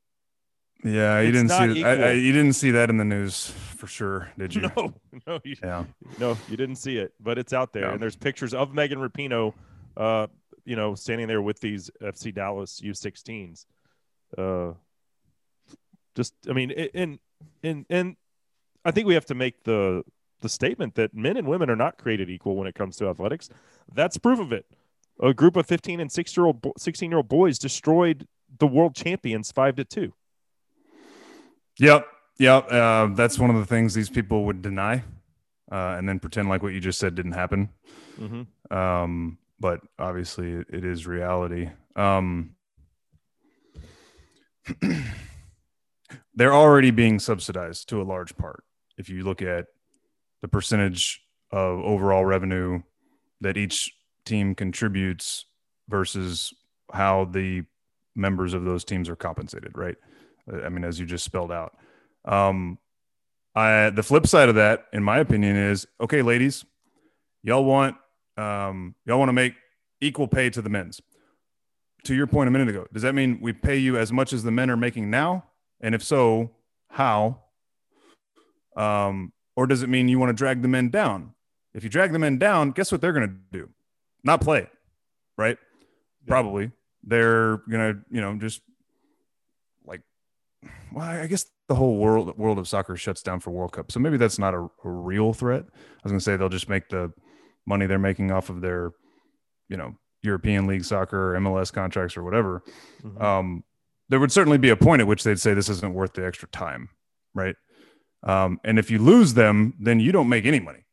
[0.84, 4.30] yeah, you didn't see I, I, you didn't see that in the news for sure,
[4.38, 4.60] did you?
[4.62, 4.94] No,
[5.26, 5.84] no, you, yeah,
[6.18, 7.92] no, you didn't see it, but it's out there, yeah.
[7.92, 9.54] and there's pictures of Megan Rapinoe,
[9.96, 10.26] uh,
[10.64, 13.66] you know, standing there with these FC Dallas U16s.
[14.36, 14.72] Uh,
[16.14, 17.18] just, I mean, and
[17.62, 18.16] and and
[18.84, 20.04] I think we have to make the
[20.40, 23.48] the statement that men and women are not created equal when it comes to athletics.
[23.92, 24.66] That's proof of it.
[25.20, 28.94] A group of 15 and 6 year old 16 year old boys destroyed the world
[28.94, 30.12] champions 5 to 2.
[31.78, 32.06] Yep.
[32.38, 32.72] Yep.
[32.72, 35.04] Uh, that's one of the things these people would deny
[35.70, 37.68] uh, and then pretend like what you just said didn't happen.
[38.20, 38.76] Mm-hmm.
[38.76, 41.70] Um, but obviously, it is reality.
[41.96, 42.56] Um,
[46.34, 48.64] they're already being subsidized to a large part.
[48.98, 49.66] If you look at
[50.42, 52.82] the percentage of overall revenue
[53.40, 53.92] that each
[54.24, 55.46] team contributes
[55.88, 56.52] versus
[56.92, 57.64] how the
[58.14, 59.96] members of those teams are compensated, right?
[60.52, 61.76] I mean, as you just spelled out.
[62.24, 62.78] Um,
[63.54, 66.64] I, the flip side of that, in my opinion, is okay, ladies,
[67.42, 67.96] y'all want
[68.36, 69.54] um, y'all want to make
[70.00, 71.00] equal pay to the men's.
[72.04, 74.42] To your point a minute ago, does that mean we pay you as much as
[74.42, 75.44] the men are making now?
[75.80, 76.50] And if so,
[76.88, 77.40] how?
[78.76, 81.32] Um, or does it mean you want to drag the men down?
[81.72, 83.70] If you drag the men down, guess what they're going to do?
[84.22, 84.68] Not play
[85.36, 85.58] right?
[86.24, 86.28] Yeah.
[86.28, 86.70] Probably.
[87.02, 88.62] They're going to, you know, just
[90.92, 93.90] well, I guess the whole world world of soccer shuts down for World Cup.
[93.90, 95.64] So maybe that's not a, a real threat.
[95.64, 97.12] I was going to say they'll just make the
[97.66, 98.92] money they're making off of their,
[99.68, 102.62] you know, European League soccer or MLS contracts or whatever.
[103.02, 103.22] Mm-hmm.
[103.22, 103.64] Um,
[104.08, 106.48] there would certainly be a point at which they'd say this isn't worth the extra
[106.48, 106.90] time,
[107.34, 107.56] right?
[108.22, 110.84] Um, and if you lose them, then you don't make any money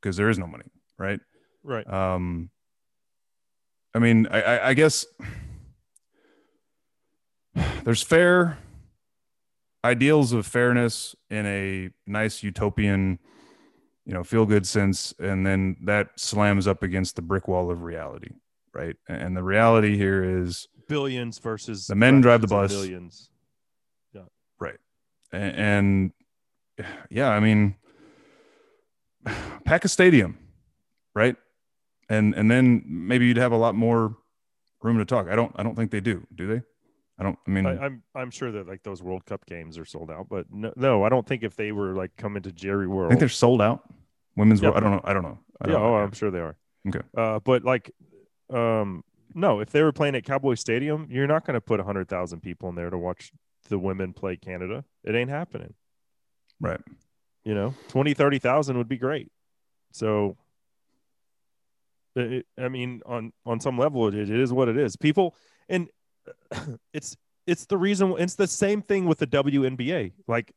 [0.00, 0.64] because there is no money,
[0.98, 1.20] right?
[1.62, 1.86] Right.
[1.90, 2.50] Um,
[3.94, 5.06] I mean, I, I, I guess
[7.84, 8.58] there's fair
[9.88, 13.18] ideals of fairness in a nice utopian,
[14.04, 17.82] you know, feel good sense, and then that slams up against the brick wall of
[17.82, 18.30] reality,
[18.74, 18.96] right?
[19.08, 22.72] And the reality here is billions versus the men drive the bus.
[22.72, 23.30] Billions.
[24.12, 24.22] Yeah.
[24.60, 24.78] Right.
[25.32, 26.12] and, and
[27.10, 27.76] yeah, I mean,
[29.64, 30.38] pack a stadium,
[31.14, 31.36] right?
[32.08, 34.16] And and then maybe you'd have a lot more
[34.82, 35.28] room to talk.
[35.28, 36.26] I don't I don't think they do.
[36.34, 36.62] Do they?
[37.18, 37.38] I don't.
[37.46, 40.28] I mean, I, I'm I'm sure that like those World Cup games are sold out,
[40.28, 43.10] but no, no, I don't think if they were like coming to Jerry World, I
[43.10, 43.82] think they're sold out.
[44.36, 44.62] Women's.
[44.62, 45.00] World, I don't know.
[45.02, 45.38] I don't know.
[45.60, 45.96] I yeah, don't oh, know.
[45.96, 46.56] I'm sure they are.
[46.86, 47.00] Okay.
[47.16, 47.90] Uh, but like,
[48.50, 49.02] um,
[49.34, 52.40] no, if they were playing at Cowboy Stadium, you're not going to put hundred thousand
[52.40, 53.32] people in there to watch
[53.68, 54.84] the women play Canada.
[55.02, 55.74] It ain't happening.
[56.60, 56.80] Right.
[57.44, 59.30] You know, 20, 30,000 would be great.
[59.92, 60.36] So,
[62.14, 64.96] it, I mean, on on some level, it, it is what it is.
[64.96, 65.34] People,
[65.68, 65.88] and
[66.92, 67.16] it's
[67.46, 68.14] it's the reason.
[68.18, 70.12] It's the same thing with the WNBA.
[70.26, 70.52] Like,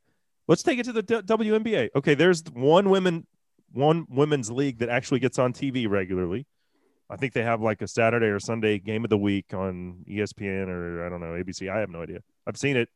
[0.48, 1.90] let's take it to the WNBA.
[1.96, 3.26] Okay, there's one women
[3.74, 6.46] one women's league that actually gets on TV regularly.
[7.10, 10.68] I think they have like a Saturday or Sunday game of the week on ESPN
[10.70, 11.70] or I don't know ABC.
[11.70, 12.20] I have no idea.
[12.48, 12.90] I've seen it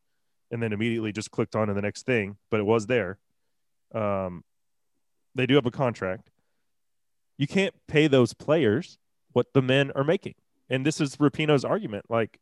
[0.50, 3.18] and then immediately just clicked on to the next thing, but it was there.
[3.94, 4.44] Um,
[5.34, 6.30] they do have a contract.
[7.36, 8.98] You can't pay those players
[9.32, 10.34] what the men are making,
[10.70, 12.06] and this is Rapinoe's argument.
[12.08, 12.38] Like,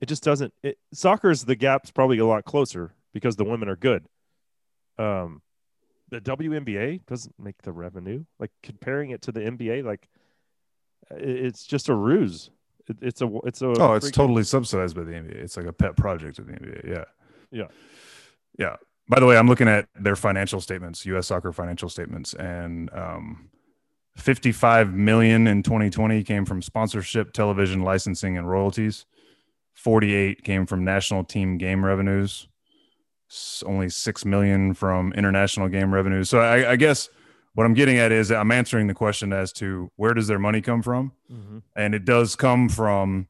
[0.00, 0.52] it just doesn't.
[0.62, 4.04] It, soccer's the gap's probably a lot closer because the women are good.
[4.98, 5.42] Um,
[6.10, 8.24] the WNBA doesn't make the revenue.
[8.38, 10.08] Like comparing it to the NBA, like
[11.10, 12.50] it's just a ruse.
[12.88, 15.34] It, it's a it's a Oh, it's totally subsidized by the NBA.
[15.34, 16.88] It's like a pet project of the NBA.
[16.88, 17.04] Yeah.
[17.50, 17.68] Yeah.
[18.58, 18.76] Yeah.
[19.08, 21.28] By the way, I'm looking at their financial statements, U.S.
[21.28, 23.50] Soccer financial statements, and um,
[24.16, 29.06] 55 million in 2020 came from sponsorship, television licensing, and royalties.
[29.76, 32.48] 48 came from national team game revenues.
[33.64, 36.28] Only six million from international game revenues.
[36.30, 37.08] So I, I guess
[37.54, 40.60] what I'm getting at is I'm answering the question as to where does their money
[40.60, 41.62] come from Mhm.
[41.74, 43.28] and it does come from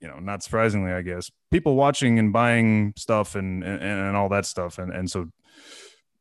[0.00, 4.28] you know not surprisingly i guess people watching and buying stuff and and, and all
[4.28, 5.26] that stuff and and so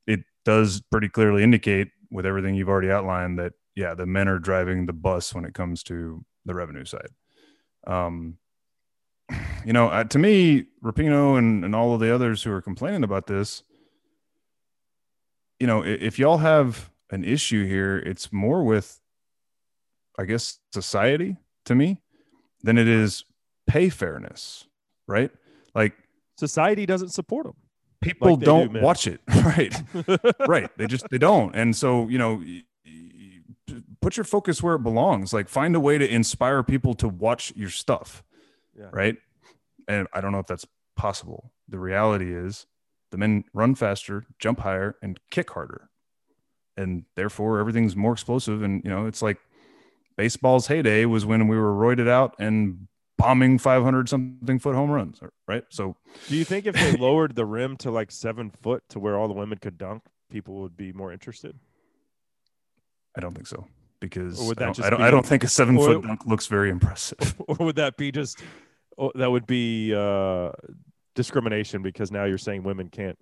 [0.08, 4.40] it does pretty clearly indicate with everything you've already outlined that yeah the men are
[4.40, 7.10] driving the bus when it comes to the revenue side
[7.86, 8.38] um
[9.66, 13.04] you know uh, to me Rapinoe and, and all of the others who are complaining
[13.04, 13.64] about this
[15.60, 19.00] you know i- if y'all have an issue here it's more with
[20.18, 22.02] I guess society to me
[22.64, 23.26] than it is
[23.68, 24.66] pay fairness,
[25.08, 25.30] right?
[25.74, 25.94] Like
[26.38, 27.56] Society doesn't support them.
[28.02, 28.82] people Like do, don't man.
[28.84, 29.76] watch it, right?
[30.48, 30.70] right.
[30.78, 31.54] They just they don't.
[31.56, 32.42] And so, you know,
[34.02, 35.34] put your focus where it belongs.
[35.34, 38.24] Like find a way to inspire people to watch your stuff,
[38.78, 38.90] Yeah.
[38.92, 39.16] right?
[39.88, 40.66] And I don't know if that's
[40.96, 41.52] possible.
[41.68, 42.66] The reality is
[43.12, 45.90] the men run faster, jump higher, and kick harder.
[46.78, 48.62] And therefore everything's more explosive.
[48.62, 49.38] And you know, it's like
[50.18, 55.22] baseball's heyday was when we were roided out and bombing 500 something foot home runs,
[55.48, 55.64] right?
[55.70, 55.96] So
[56.28, 59.28] Do you think if they lowered the rim to like seven foot to where all
[59.28, 61.58] the women could dunk, people would be more interested?
[63.18, 63.66] I don't think so
[64.02, 66.26] because Or would I don't, I, don't, I don't think a seven or- foot dunk
[66.26, 67.36] looks very impressive.
[67.48, 68.42] or would that be just
[68.98, 70.52] oh, that would be uh,
[71.16, 73.18] discrimination because now you're saying women can't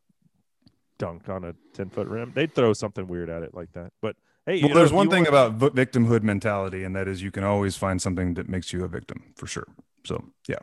[0.97, 2.32] dunk on a 10 foot rim?
[2.36, 3.91] They'd throw something weird at it like that.
[4.01, 4.15] But
[4.45, 7.43] hey, well, know, there's one thing want- about victimhood mentality, and that is you can
[7.43, 9.67] always find something that makes you a victim for sure.
[10.05, 10.59] So yeah,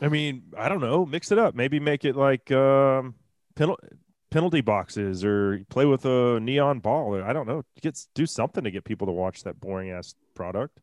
[0.00, 1.06] I mean, I don't know.
[1.06, 1.54] Mix it up.
[1.54, 3.14] Maybe make it like um,
[3.54, 3.78] penal-
[4.30, 7.14] penalty boxes or play with a neon ball.
[7.14, 7.62] Or I don't know.
[7.80, 10.80] Get do something to get people to watch that boring ass product.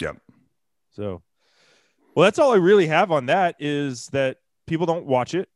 [0.00, 0.12] Yeah.
[0.92, 1.22] So,
[2.16, 5.50] well, that's all I really have on that is that people don't watch it.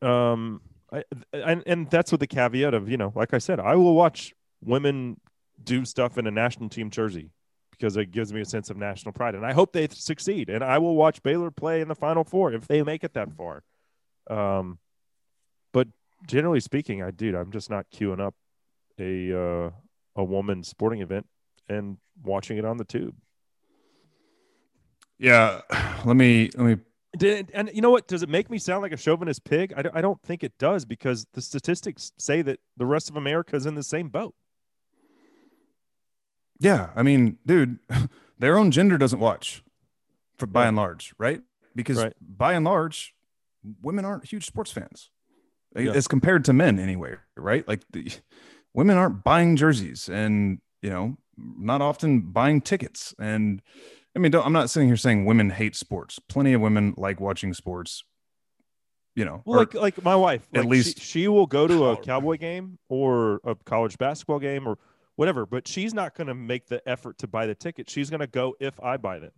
[0.00, 0.60] Um,
[0.92, 1.02] I,
[1.32, 4.32] and and that's with the caveat of you know, like I said, I will watch
[4.64, 5.20] women
[5.62, 7.30] do stuff in a national team jersey
[7.72, 10.48] because it gives me a sense of national pride, and I hope they succeed.
[10.48, 13.32] And I will watch Baylor play in the Final Four if they make it that
[13.32, 13.64] far.
[14.30, 14.78] Um,
[15.72, 15.88] but
[16.26, 18.36] generally speaking, I dude, I'm just not queuing up
[18.98, 19.70] a uh,
[20.14, 21.26] a woman's sporting event
[21.68, 23.16] and watching it on the tube.
[25.18, 25.62] yeah.
[26.06, 26.76] Let me let me.
[27.18, 28.06] Did, and you know what?
[28.06, 29.72] Does it make me sound like a chauvinist pig?
[29.76, 33.16] I don't, I don't think it does because the statistics say that the rest of
[33.16, 34.34] America is in the same boat.
[36.60, 37.78] Yeah, I mean, dude,
[38.38, 39.62] their own gender doesn't watch,
[40.38, 40.68] for by Yeah.
[40.68, 41.42] and large, right?
[41.74, 42.12] Because Right.
[42.20, 43.14] by and large,
[43.82, 45.10] women aren't huge sports fans,
[45.74, 45.92] Yeah.
[45.92, 47.66] as compared to men anyway, right?
[47.66, 48.10] Like the
[48.74, 53.14] women aren't buying jerseys, and you know, not often buying tickets.
[53.18, 53.60] And
[54.16, 56.18] I mean, don't, I'm not sitting here saying women hate sports.
[56.28, 58.02] Plenty of women like watching sports.
[59.14, 61.86] You know, Well, like like my wife, at like, least- she, she will go to
[61.86, 64.76] a cowboy game or a college basketball game or
[65.14, 67.88] whatever, but she's not going to make the effort to buy the ticket.
[67.88, 69.30] She's going to go if I buy them,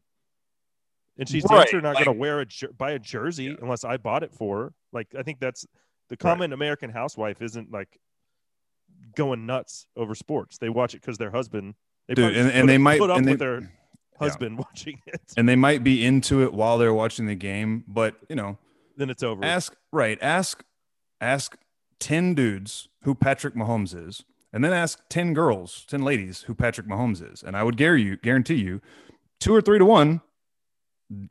[1.16, 3.84] and she's Right, also not like- going to wear a jer- buy a jersey unless
[3.84, 4.72] I bought it for her.
[4.92, 5.64] Like I think that's
[6.08, 8.00] the common American housewife isn't like
[9.14, 10.58] going nuts over sports.
[10.58, 11.74] They watch it because their husband.
[12.08, 13.38] They dude, probably and, just and put they up- might put up and they, with
[13.38, 13.72] their
[14.18, 15.20] husband watching it.
[15.36, 18.58] and they might be into it while they're watching the game, but you know,
[18.96, 19.44] then it's over.
[19.44, 20.64] ask right, ask
[21.20, 21.56] ask
[22.00, 26.86] 10 dudes who Patrick Mahomes is, and then ask 10 girls, 10 ladies who Patrick
[26.86, 27.42] Mahomes is.
[27.42, 28.80] And I would guarantee you, guarantee you,
[29.40, 30.20] two or three to one,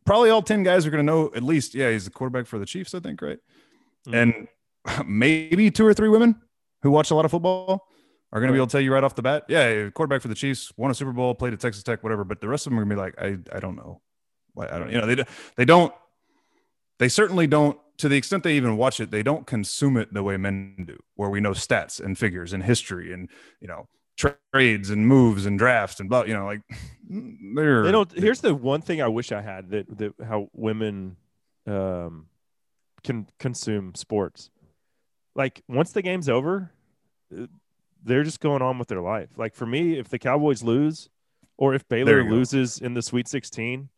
[0.05, 2.59] probably all 10 guys are going to know at least, yeah, he's the quarterback for
[2.59, 3.39] the Chiefs, I think, right?
[4.07, 4.47] Mhm.
[4.85, 6.35] And maybe two or three women
[6.81, 7.87] who watch a lot of football
[8.31, 10.27] are going to be able to tell you right off the bat, yeah, quarterback for
[10.27, 12.23] the Chiefs, won a Super Bowl, played at Texas Tech, whatever.
[12.23, 14.01] But the rest of them are going to be like, I, I don't know.
[14.53, 15.23] Why I don't, you know, they,
[15.55, 15.93] they don't,
[16.99, 20.23] they certainly don't, to the extent they even watch it, they don't consume it the
[20.23, 23.29] way men do, where we know stats and figures and history and,
[23.61, 26.61] you know, trades and moves and drafts and blah, you know, like
[27.55, 31.15] they're, they don't here's the one thing i wish i had that that how women
[31.67, 32.25] um
[33.03, 34.49] can consume sports
[35.35, 36.71] like once the game's over
[38.03, 41.09] they're just going on with their life like for me if the cowboys lose
[41.57, 42.35] or if baylor you go.
[42.35, 43.89] loses in the sweet 16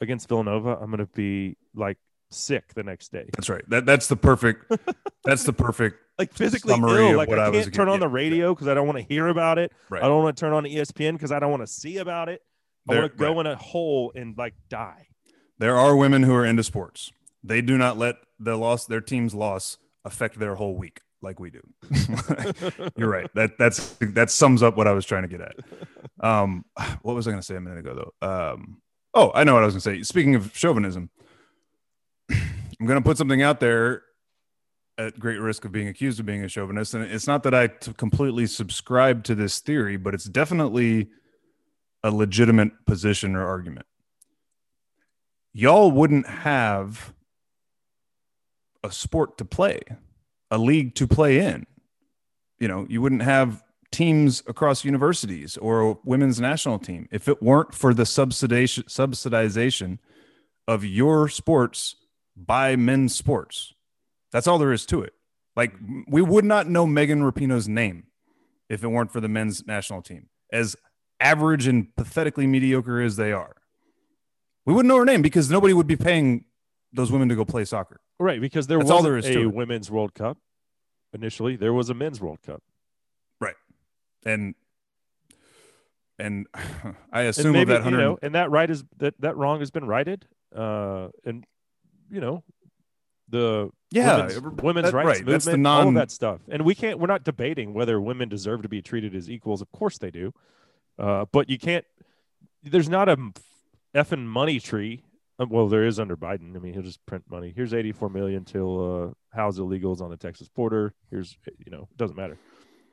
[0.00, 1.98] against villanova i'm gonna be like
[2.30, 3.62] sick the next day that's right.
[3.68, 4.70] That, that's the perfect,
[5.24, 8.00] that's the perfect, like physically Summary ill of like what i I can't turn on
[8.00, 10.02] the radio because i don't want to hear about it right.
[10.02, 12.42] i don't want to turn on espn because i don't want to see about it
[12.88, 13.46] i want to go right.
[13.46, 15.06] in a hole and like die
[15.58, 17.12] There are women who are into sports.
[17.42, 21.50] They do not let the loss, their team's loss, affect their whole week like we
[21.50, 21.60] do.
[22.96, 23.28] You're right.
[23.34, 25.56] That that's that sums up what I was trying to get at.
[26.20, 26.64] Um,
[27.02, 28.28] what was I going to say a minute ago though?
[28.28, 28.82] Um,
[29.14, 30.02] oh, I know what I was going to say.
[30.02, 31.10] Speaking of chauvinism,
[32.30, 34.02] I'm going to put something out there
[34.98, 37.66] at great risk of being accused of being a chauvinist, and it's not that I
[37.66, 41.10] t- completely subscribe to this theory, but it's definitely
[42.02, 43.86] a legitimate position or argument
[45.56, 47.14] y'all wouldn't have
[48.84, 49.80] a sport to play,
[50.50, 51.66] a league to play in.
[52.58, 57.42] You know, you wouldn't have teams across universities or a women's national team if it
[57.42, 59.98] weren't for the subsidization subsidization
[60.66, 61.96] of your sports
[62.36, 63.72] by men's sports.
[64.32, 65.12] That's all there is to it.
[65.54, 65.74] Like
[66.08, 68.04] we would not know Megan Rapinoe's name
[68.68, 70.28] if it weren't for the men's national team.
[70.52, 70.76] As
[71.20, 73.56] average and pathetically mediocre as they are.
[74.64, 76.44] We wouldn't know her name because nobody would be paying
[76.92, 78.00] those women to go play soccer.
[78.18, 80.38] Right, because there That's was all there is a women's World Cup.
[81.12, 82.62] Initially, there was a men's World Cup.
[83.40, 83.56] Right,
[84.24, 84.54] and
[86.18, 86.46] and
[87.12, 89.60] I And assume maybe, of that you know, and that right is that that wrong
[89.60, 90.26] has been righted.
[90.54, 91.44] Uh, and
[92.10, 92.42] you know,
[93.28, 95.18] the yeah, women's, women's that- rights right.
[95.18, 96.40] movement, That's the all of that stuff.
[96.48, 96.98] And we can't.
[96.98, 99.60] We're not debating whether women deserve to be treated as equals.
[99.60, 100.32] Of course they do.
[100.98, 101.84] Uh, but you can't.
[102.62, 103.16] There's not a
[103.94, 105.02] effing money tree.
[105.38, 106.56] Uh, Well, there is under Biden.
[106.56, 107.52] I mean, he'll just print money.
[107.54, 110.94] Here's 84 million till uh, house illegals on the Texas border.
[111.10, 112.38] Here's you know, it doesn't matter.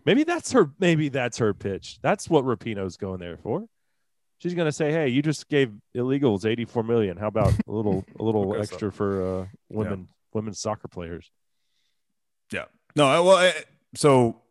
[0.05, 0.71] Maybe that's her.
[0.79, 1.99] Maybe that's her pitch.
[2.01, 3.65] That's what Rapinoe's going there for.
[4.39, 7.15] She's going to say, "Hey, you just gave illegals 84 million.
[7.15, 11.31] How about a little, a little Okay, so- extra for uh, women, women's soccer players?"
[12.51, 12.65] Yeah.
[12.97, 13.53] No, I, well, I,
[13.95, 14.41] so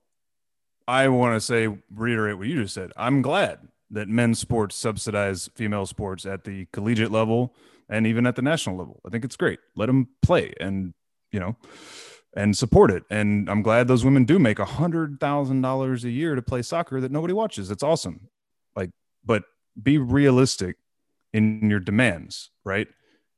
[0.88, 2.90] I want to say reiterate what you just said.
[2.96, 3.58] I'm glad
[3.90, 7.54] that men's sports subsidize female sports at the collegiate level
[7.88, 9.00] and even at the national level.
[9.06, 9.60] I think it's great.
[9.76, 10.94] Let them play and
[11.30, 11.56] you know
[12.34, 13.04] and support it.
[13.10, 16.62] And I'm glad those women do make a hundred thousand dollars a year to play
[16.62, 17.70] soccer that nobody watches.
[17.70, 18.28] It's awesome.
[18.74, 18.90] Like,
[19.24, 19.44] but
[19.80, 20.76] be realistic
[21.32, 22.88] in your demands, right?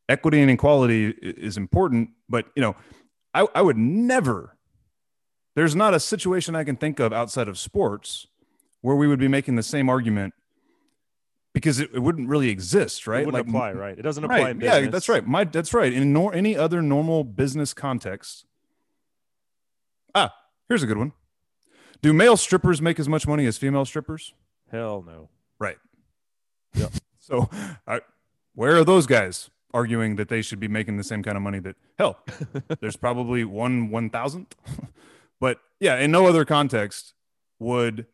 [0.09, 2.77] Equity and equality is important, but you know,
[3.33, 4.55] I, I would never
[5.55, 8.27] there's not a situation I can think of outside of sports
[8.81, 10.35] where we would be making the same argument
[11.55, 13.23] because it, it wouldn't really exist, right?
[13.23, 13.99] It wouldn't apply, right?
[13.99, 14.57] It doesn't apply Right.
[14.61, 15.27] Yeah, that's right.
[15.27, 15.93] My that's right.
[15.93, 18.45] In nor any other normal business context.
[20.15, 20.35] Ah,
[20.69, 21.13] here's a good one.
[22.03, 24.35] Do male strippers make as much money as female strippers?
[24.71, 25.31] Hell no.
[25.59, 25.79] Right.
[26.75, 26.93] Yep.
[27.27, 27.49] So,
[27.89, 28.03] I,
[28.55, 31.59] where are those guys arguing that they should be making the same kind of money
[31.61, 32.19] that hell?
[32.81, 34.55] there's probably one one thousandth,
[35.41, 37.15] but yeah, in no other context
[37.59, 38.05] would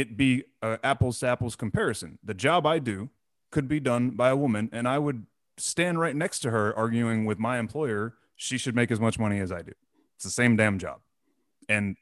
[0.00, 2.18] it be a apples to apples comparison.
[2.24, 3.10] The job I do
[3.50, 5.26] could be done by a woman, and I would
[5.56, 9.38] stand right next to her arguing with my employer she should make as much money
[9.40, 9.72] as I do.
[10.16, 11.00] It's the same damn job,
[11.68, 11.96] and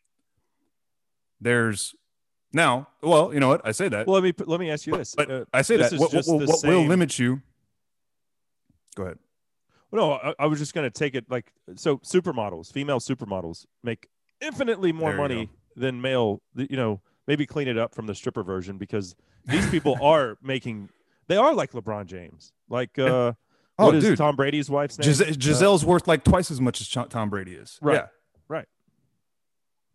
[1.41, 1.95] there's
[2.53, 2.89] now.
[3.03, 3.61] Well, you know what?
[3.65, 4.07] I say that.
[4.07, 5.15] Well, let me let me ask you this.
[5.15, 7.43] But Uh, I say this that is what, just what- what will limit you.
[8.97, 9.19] Go ahead.
[9.93, 11.99] no, I, I was just going to take it like so.
[11.99, 14.09] Supermodels, female supermodels, make
[14.41, 16.43] infinitely more There money than male.
[16.57, 19.15] You know, maybe clean it up from the stripper version because
[19.45, 20.89] these people are making.
[21.29, 22.53] They are like LeBron James.
[22.69, 23.35] Like, uh,
[23.81, 24.19] Oh, what is dude.
[24.19, 25.09] Tom Brady's wife's name?
[25.09, 27.79] Gise- Uh, worth like twice as much as Ch- Tom Brady is.
[27.81, 27.95] Right.
[28.51, 28.63] Yeah.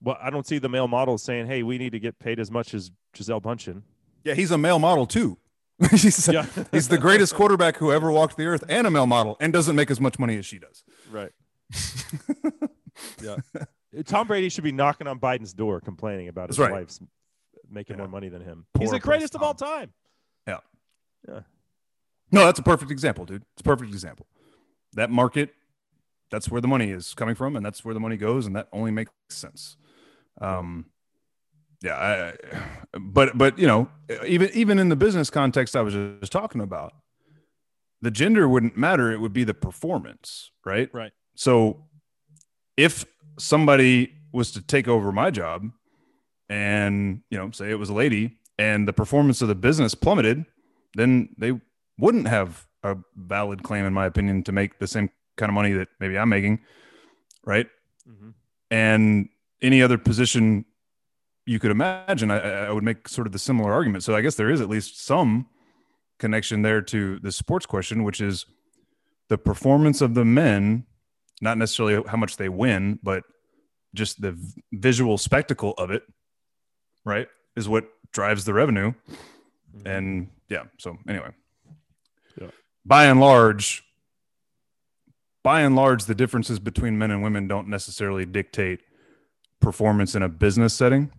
[0.02, 2.50] well, I don't see the male models saying, "Hey, we need to get paid as
[2.52, 3.84] much as Gisele Bündchen."
[4.24, 5.38] Yeah, he's a male model too.
[5.92, 6.46] he's, Yeah.
[6.72, 9.76] he's the greatest quarterback who ever walked the earth and a male model and doesn't
[9.76, 10.84] make as much money as she does.
[11.12, 11.32] Right.
[13.22, 13.36] yeah.
[14.06, 16.72] Tom Brady should be knocking on Biden's door complaining about his right.
[16.72, 17.00] wife's
[17.74, 18.04] making Yeah.
[18.04, 18.66] more money than him.
[18.74, 19.94] Poor He's the greatest of all time.
[20.48, 20.60] Yeah.
[21.28, 21.42] Yeah.
[22.32, 23.44] No, that's a perfect example, dude.
[23.54, 24.28] It's a perfect example.
[24.94, 25.54] That market,
[26.32, 28.68] that's where the money is coming from, and that's where the money goes, and that
[28.72, 29.78] only makes sense.
[30.42, 30.86] Um,
[31.82, 32.34] yeah,
[32.94, 33.90] I, but but you know,
[34.26, 36.94] even even in the business context I was just talking about,
[38.02, 39.12] the gender wouldn't matter.
[39.12, 40.90] It would be the performance, right?
[40.94, 41.12] Right.
[41.36, 41.86] So,
[42.78, 43.06] if
[43.38, 45.70] somebody was to take over my job,
[46.54, 50.46] and you know, say it was a lady, and the performance of the business plummeted,
[50.94, 51.60] then they
[51.98, 55.72] wouldn't have a valid claim, in my opinion, to make the same kind of money
[55.74, 56.60] that maybe I'm making,
[57.44, 57.66] right?
[58.08, 58.30] Mm-hmm.
[58.70, 59.30] And
[59.64, 60.66] any other position
[61.48, 64.04] you could imagine, I, I would make sort of the similar argument.
[64.04, 65.48] So I guess there is at least some
[66.20, 68.46] connection there to the sports question, which is
[69.30, 70.86] the performance of the men,
[71.42, 73.24] not necessarily how much they win, but
[73.96, 74.38] just the
[74.72, 76.04] visual spectacle of it,
[77.06, 78.94] right, is what drives the revenue.
[79.76, 79.88] Mm-hmm.
[79.88, 81.32] And yeah, so anyway,
[82.40, 82.50] Yeah.
[82.86, 83.84] by and large,
[85.44, 88.80] by and large, the differences between men and women don't necessarily dictate
[89.60, 91.12] performance in a business setting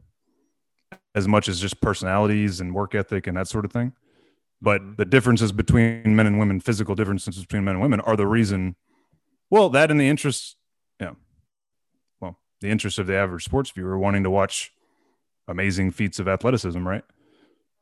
[1.14, 3.93] as much as just personalities and work ethic and that sort of thing.
[4.61, 4.97] But Mhm.
[4.97, 8.76] the differences between men and women, physical differences between men and women, are the reason.
[9.51, 10.57] Well, that and the interest,
[11.01, 11.14] yeah.
[12.20, 14.72] Well, the interest of the average sports viewer wanting to watch
[15.49, 17.05] amazing feats of athleticism, right?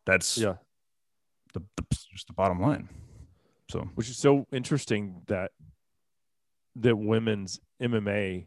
[0.07, 0.55] That's yeah.
[1.55, 2.89] the, the just the bottom line.
[3.71, 5.53] So Which is so interesting that
[6.77, 8.47] that women's MMA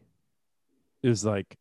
[1.02, 1.56] is like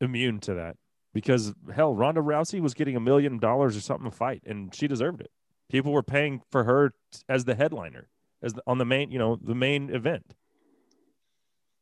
[0.00, 0.76] immune to that
[1.14, 4.88] because hell, Ronda Rousey was getting a million dollars or something a fight, and she
[4.88, 5.30] deserved it.
[5.70, 6.94] People were paying for her
[7.28, 8.08] as the headliner,
[8.42, 10.34] as the, on the main, you know, the main event.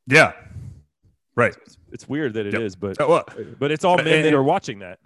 [0.06, 0.32] yeah,
[1.40, 1.56] right.
[1.66, 2.80] It's, it's weird that it is, Yep.
[2.96, 3.24] but Uh, well,
[3.58, 4.98] but it's all men that are watching that.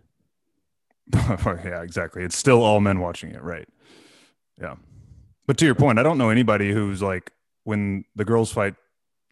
[1.15, 2.23] yeah, exactly.
[2.23, 3.69] It's still all men watching it, right?
[4.61, 4.77] Yeah.
[5.47, 7.31] But to your point, I don't know anybody who's like
[7.65, 8.75] when the girls fight,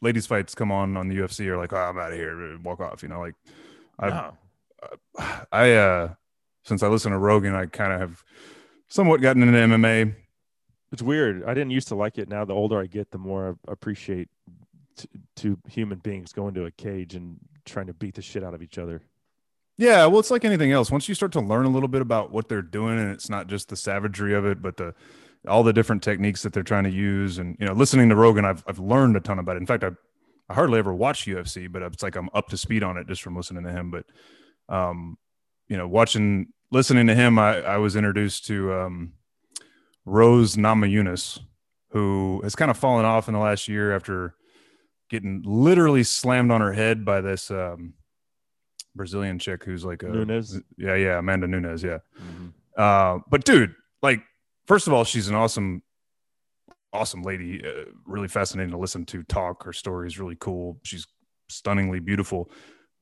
[0.03, 2.80] ladies fights come on on the UFC are like, oh, I'm out of here, walk
[2.80, 3.03] off.
[3.03, 3.34] You know, like
[3.98, 4.36] I, No.
[5.53, 6.14] I, uh,
[6.64, 8.22] since I listen to Rogan, I kind of have
[8.88, 10.14] somewhat gotten into MMA.
[10.92, 11.44] It's weird.
[11.44, 12.28] I didn't used to like it.
[12.28, 14.28] Now, the older I get, the more I appreciate
[15.43, 18.62] two human beings going to a cage and trying to beat the shit out of
[18.62, 19.03] each other.
[19.76, 20.90] Yeah, well, it's like anything else.
[20.90, 23.49] Once you start to learn a little bit about what they're doing, and it's not
[23.49, 24.95] just the savagery of it, but the
[25.49, 28.45] all the different techniques that they're trying to use, and you know, listening to Rogan,
[28.45, 29.61] I've I've learned a ton about it.
[29.61, 29.90] In fact, I
[30.49, 33.22] I hardly ever watch UFC, but it's like I'm up to speed on it just
[33.22, 33.90] from listening to him.
[33.90, 34.05] But
[34.68, 35.16] um,
[35.68, 39.14] you know, watching listening to him, I I was introduced to um,
[40.05, 41.40] Rose Namajunas,
[41.90, 44.36] who has kind of fallen off in the last year after
[45.12, 47.92] getting literally slammed on her head by this um,
[48.96, 50.58] Brazilian chick who's like a Nunes?
[50.78, 51.82] Yeah, yeah, Amanda Nunes.
[51.82, 51.98] Yeah.
[52.76, 54.22] Uh, but dude, like,
[54.66, 55.82] first of all, she's an awesome,
[56.94, 57.62] awesome lady.
[57.62, 59.64] Uh, really fascinating to listen to talk.
[59.64, 60.80] Her story is really cool.
[60.82, 61.06] She's
[61.50, 62.50] stunningly beautiful.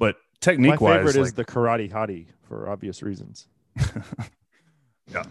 [0.01, 3.47] But My technique favorite wise, is the karate hottie for obvious reasons.
[5.07, 5.23] yeah.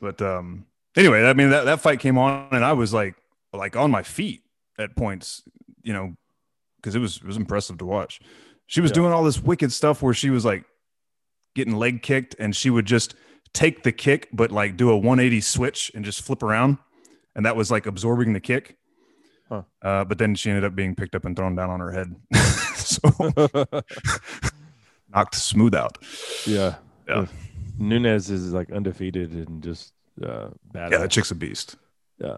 [0.00, 0.64] but um,
[0.96, 3.14] anyway, I mean that that fight came on, and I was like,
[3.52, 4.41] like on my feet
[4.78, 5.42] at points,
[5.82, 6.14] you know,
[6.76, 8.20] because it was it was impressive to watch.
[8.66, 8.94] She was Yeah.
[8.94, 10.64] doing all this wicked stuff where she was like
[11.54, 13.14] getting leg kicked, and she would just
[13.52, 16.78] take the kick, but like do a 180 switch and just flip around,
[17.36, 18.76] and that was like absorbing the kick.
[19.48, 19.62] Huh.
[19.82, 22.14] Uh, but then she ended up being picked up and thrown down on her head,
[22.74, 22.98] so
[25.14, 25.98] knocked smooth out.
[26.46, 26.76] yeah.
[27.08, 27.26] Yeah.
[27.78, 29.92] Nunes is like undefeated and just
[30.24, 30.92] uh, bad.
[30.92, 31.76] Yeah, that chick's a beast.
[32.18, 32.36] yeah,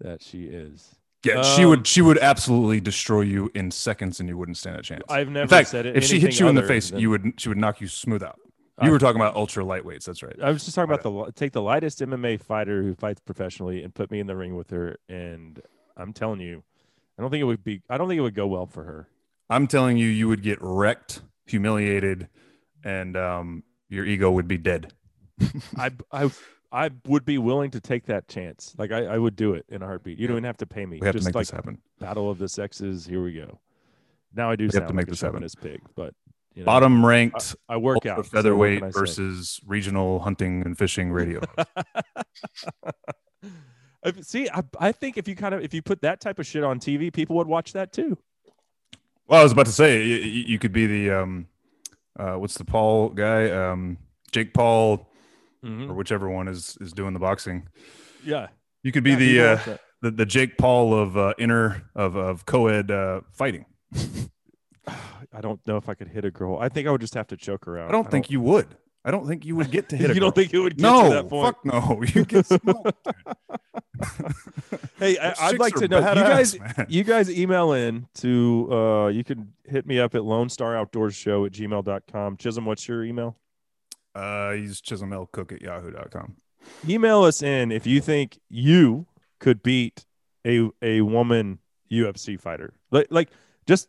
[0.00, 0.94] that she is.
[1.24, 4.76] Yeah, she Um, would she would absolutely destroy you in seconds, and you wouldn't stand
[4.76, 5.02] a chance.
[5.08, 5.96] I've never in fact, said it.
[5.96, 8.22] if she hit you in the face, than- you would she would knock you smooth
[8.22, 8.38] out.
[8.80, 10.04] You I- were talking about ultra lightweights.
[10.04, 10.36] That's right.
[10.40, 13.92] I was just talking about the take the lightest MMA fighter who fights professionally and
[13.92, 15.60] put me in the ring with her, and
[15.96, 16.62] I'm telling you,
[17.18, 17.82] I don't think it would be.
[17.90, 19.08] I don't think it would go well for her.
[19.50, 22.28] I'm telling you, you would get wrecked, humiliated,
[22.84, 24.92] and um, your ego would be dead.
[25.76, 26.30] I I
[26.70, 28.74] I would be willing to take that chance.
[28.76, 30.18] Like I, I would do it in a heartbeat.
[30.18, 30.98] You don't even have to pay me.
[31.00, 31.78] We have to Just make like this happen.
[31.98, 33.06] battle of the sexes.
[33.06, 33.58] Here we go.
[34.34, 35.36] Now I do have sound to make like this happen.
[35.36, 36.12] chauvinist pig, but
[36.54, 38.26] you know, Bottom ranked I work out.
[38.26, 39.00] featherweight can I say?
[39.00, 41.40] versus regional hunting and fishing radio.
[44.22, 46.64] See, I, I think if you kind of if you put that type of shit
[46.64, 48.16] on TV, people would watch that too.
[49.26, 51.46] well, I was about to say you, you could be the um,
[52.18, 53.50] uh, what's the Paul guy?
[53.50, 53.98] Um,
[54.30, 55.07] Jake Paul
[55.64, 55.90] Mhm.
[55.90, 57.68] or whichever one is is doing the boxing.
[58.24, 58.48] Yeah.
[58.82, 62.46] You could be Yeah, the uh, the the Jake Paul of uh, inner of of
[62.46, 63.66] co-ed uh, fighting.
[65.32, 66.58] I don't know if I could hit a girl.
[66.58, 67.88] I think I would just have to choke her out.
[67.88, 68.76] I don't think you would.
[69.04, 70.10] I don't think you would get to hit.
[70.10, 71.56] A you don't think it would get no, to that point?
[71.56, 72.02] fuck no.
[72.14, 72.92] You get smoked.
[74.98, 75.98] Hey, I, I'd like to know.
[75.98, 76.86] You guys, man.
[76.88, 78.68] you guys email in to.
[78.70, 82.36] Uh, you can hit me up at Lone Star Outdoors Show at gmail.com.
[82.36, 83.36] Chisholm, what's your email?
[84.14, 86.36] Uh, use chisholmlcook at yahoo.com.
[86.88, 89.06] Email us in if you think you
[89.38, 90.04] could beat
[90.46, 91.58] a a woman
[91.90, 93.30] UFC fighter, like like
[93.66, 93.88] just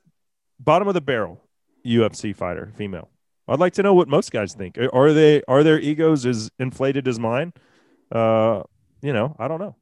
[0.59, 1.41] bottom of the barrel
[1.85, 3.09] UFC fighter, female.
[3.47, 4.77] I'd like to know what most guys think.
[4.77, 7.53] Are- Are they are their egos as inflated as mine?
[8.11, 8.63] Uh,
[9.01, 9.75] you know, I don't know.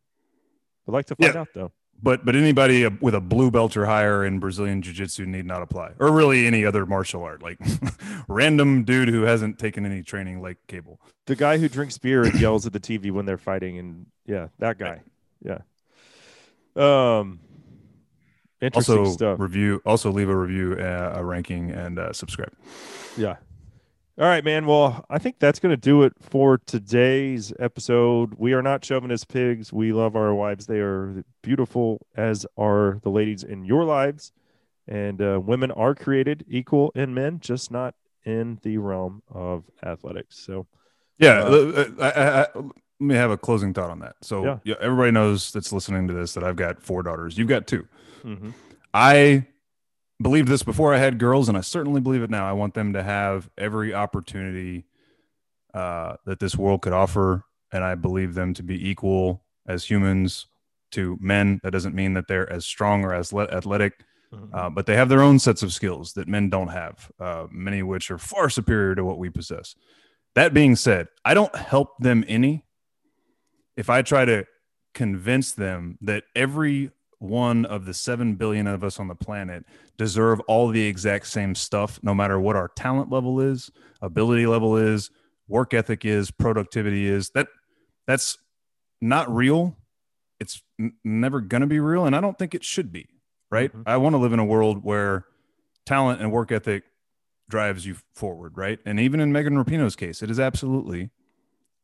[0.88, 1.42] I'd like to find Yeah.
[1.42, 1.72] out though.
[2.02, 5.94] But but anybody with a blue belt or higher in Brazilian jiu-jitsu need not apply,
[6.00, 7.42] or really any other martial art.
[7.42, 7.60] Like
[8.28, 11.02] random dude who hasn't taken any training, like Cable.
[11.26, 14.48] The guy who drinks beer and yells at the TV when they're fighting, and yeah,
[14.60, 15.02] that guy.
[15.44, 15.60] Yeah.
[16.76, 17.40] Um.
[18.62, 19.40] Interesting Also stuff.
[19.40, 19.82] review.
[19.86, 22.54] Also leave a review, uh, a ranking, and uh, subscribe.
[23.16, 23.36] Yeah.
[24.20, 24.66] All right, man.
[24.66, 28.34] Well, I think that's going to do it for today's episode.
[28.38, 29.72] We are not chauvinist pigs.
[29.72, 30.66] We love our wives.
[30.66, 34.32] They are beautiful, as are the ladies in your lives.
[34.88, 37.94] And uh, women are created equal in men, just not
[38.26, 40.40] in the realm of athletics.
[40.40, 40.66] So,
[41.20, 42.66] Yeah, Uh, I, I, I, let
[43.00, 44.16] me have a closing thought on that.
[44.24, 44.58] So Yeah.
[44.64, 44.76] yeah.
[44.82, 47.38] everybody knows that's listening to this that I've got four daughters.
[47.38, 47.88] You've got two.
[48.24, 48.54] mhm.
[48.96, 49.46] I
[50.22, 52.48] believed this before I had girls, and I certainly believe it now.
[52.48, 54.86] I want them to have every opportunity
[55.74, 60.48] uh, that this world could offer, and I believe them to be equal as humans
[60.92, 61.60] to men.
[61.64, 63.94] That doesn't mean that they're as strong or as le- athletic,
[64.34, 64.50] Mhm.
[64.54, 67.80] uh, but they have their own sets of skills that men don't have, uh, many
[67.82, 69.76] of which are far superior to what we possess.
[70.36, 72.66] That being said, I don't help them any
[73.76, 74.46] if I try to
[74.94, 79.66] convince them that every one of the 7 billion of us on the planet
[79.98, 84.78] deserve all the exact same stuff, no matter what our talent level is, ability level
[84.78, 85.10] is,
[85.48, 87.30] work ethic is, productivity is.
[87.32, 87.48] That
[88.06, 88.38] that's
[89.02, 89.76] not real.
[90.40, 92.06] It's n- never going to be real.
[92.06, 93.08] And I don't think it should be
[93.50, 93.72] right?
[93.74, 93.84] Mhm.
[93.86, 95.26] I want to live in a world where
[95.86, 96.84] talent and work ethic
[97.50, 98.80] drives you forward, right?
[98.86, 101.12] And even in Megan Rapinoe's case, it has absolutely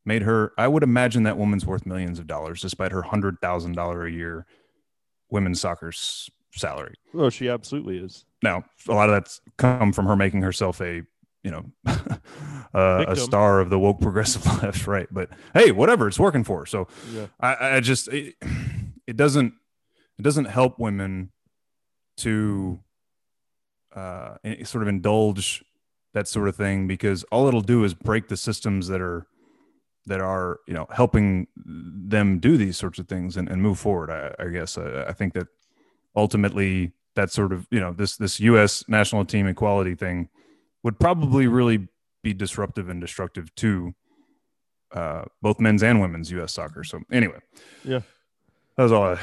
[0.05, 0.51] made her.
[0.57, 4.11] I would imagine that woman's worth millions of dollars, despite her hundred thousand dollar a
[4.11, 4.45] year
[5.33, 6.93] women's soccer's salary.
[7.13, 8.25] Oh, she absolutely is.
[8.41, 11.01] Now, a lot of that's come from her making herself a,
[11.43, 15.07] you know, uh, a star of the woke progressive left, right?
[15.11, 16.65] But hey, whatever, it's working for her.
[16.65, 17.25] So Yeah.
[17.41, 18.35] I, I just it,
[19.07, 19.53] it doesn't
[20.17, 21.31] it doesn't help women
[22.17, 22.79] to
[23.95, 25.63] uh, sort of indulge
[26.13, 29.25] that sort of thing because all it'll do is break the systems that are
[30.05, 34.09] that are you know helping them do these sorts of things and, and move forward.
[34.09, 35.47] I, I guess I, I think that
[36.15, 38.83] ultimately that sort of you know this this U.S.
[38.87, 40.29] national team equality thing
[40.83, 41.87] would probably really
[42.21, 43.93] be disruptive and destructive to
[44.91, 46.53] uh, both men's and women's U.S.
[46.53, 46.83] soccer.
[46.83, 47.39] So anyway,
[47.83, 47.99] Yeah.
[48.77, 49.19] that was all I,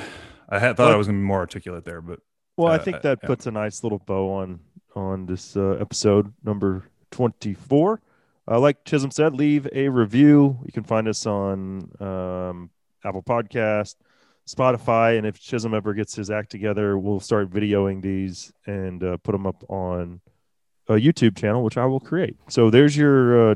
[0.49, 2.21] I had thought Well- I was going to be more articulate there, but
[2.57, 3.27] Well, I Uh, think that yeah.
[3.27, 4.61] puts a nice little bow on
[4.97, 8.01] on this uh, episode number twenty four.
[8.49, 10.59] Uh, like Chisholm said, leave a review.
[10.65, 12.71] You can find us on um,
[13.05, 13.97] Apple Podcast,
[14.49, 19.17] Spotify, and if Chisholm ever gets his act together, we'll start videoing these and uh,
[19.19, 20.21] put them up on
[20.89, 22.37] a YouTube channel, which I will create.
[22.49, 23.55] So there's your uh,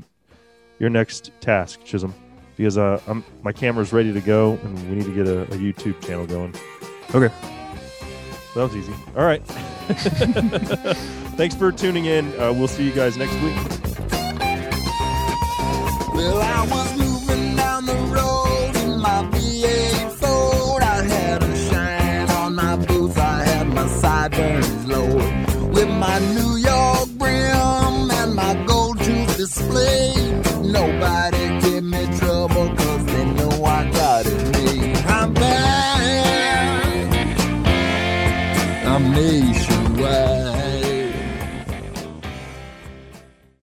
[0.78, 2.14] your next task, Chisholm,
[2.57, 5.57] because uh, I'm, my camera's ready to go, and we need to get a, a
[5.57, 6.55] YouTube channel going.
[7.14, 7.32] Okay.
[8.55, 8.95] That was easy.
[9.16, 9.43] All right.
[11.37, 12.28] Thanks for tuning in.
[12.41, 14.03] Uh, we'll see you guys next week.
[16.64, 16.94] I was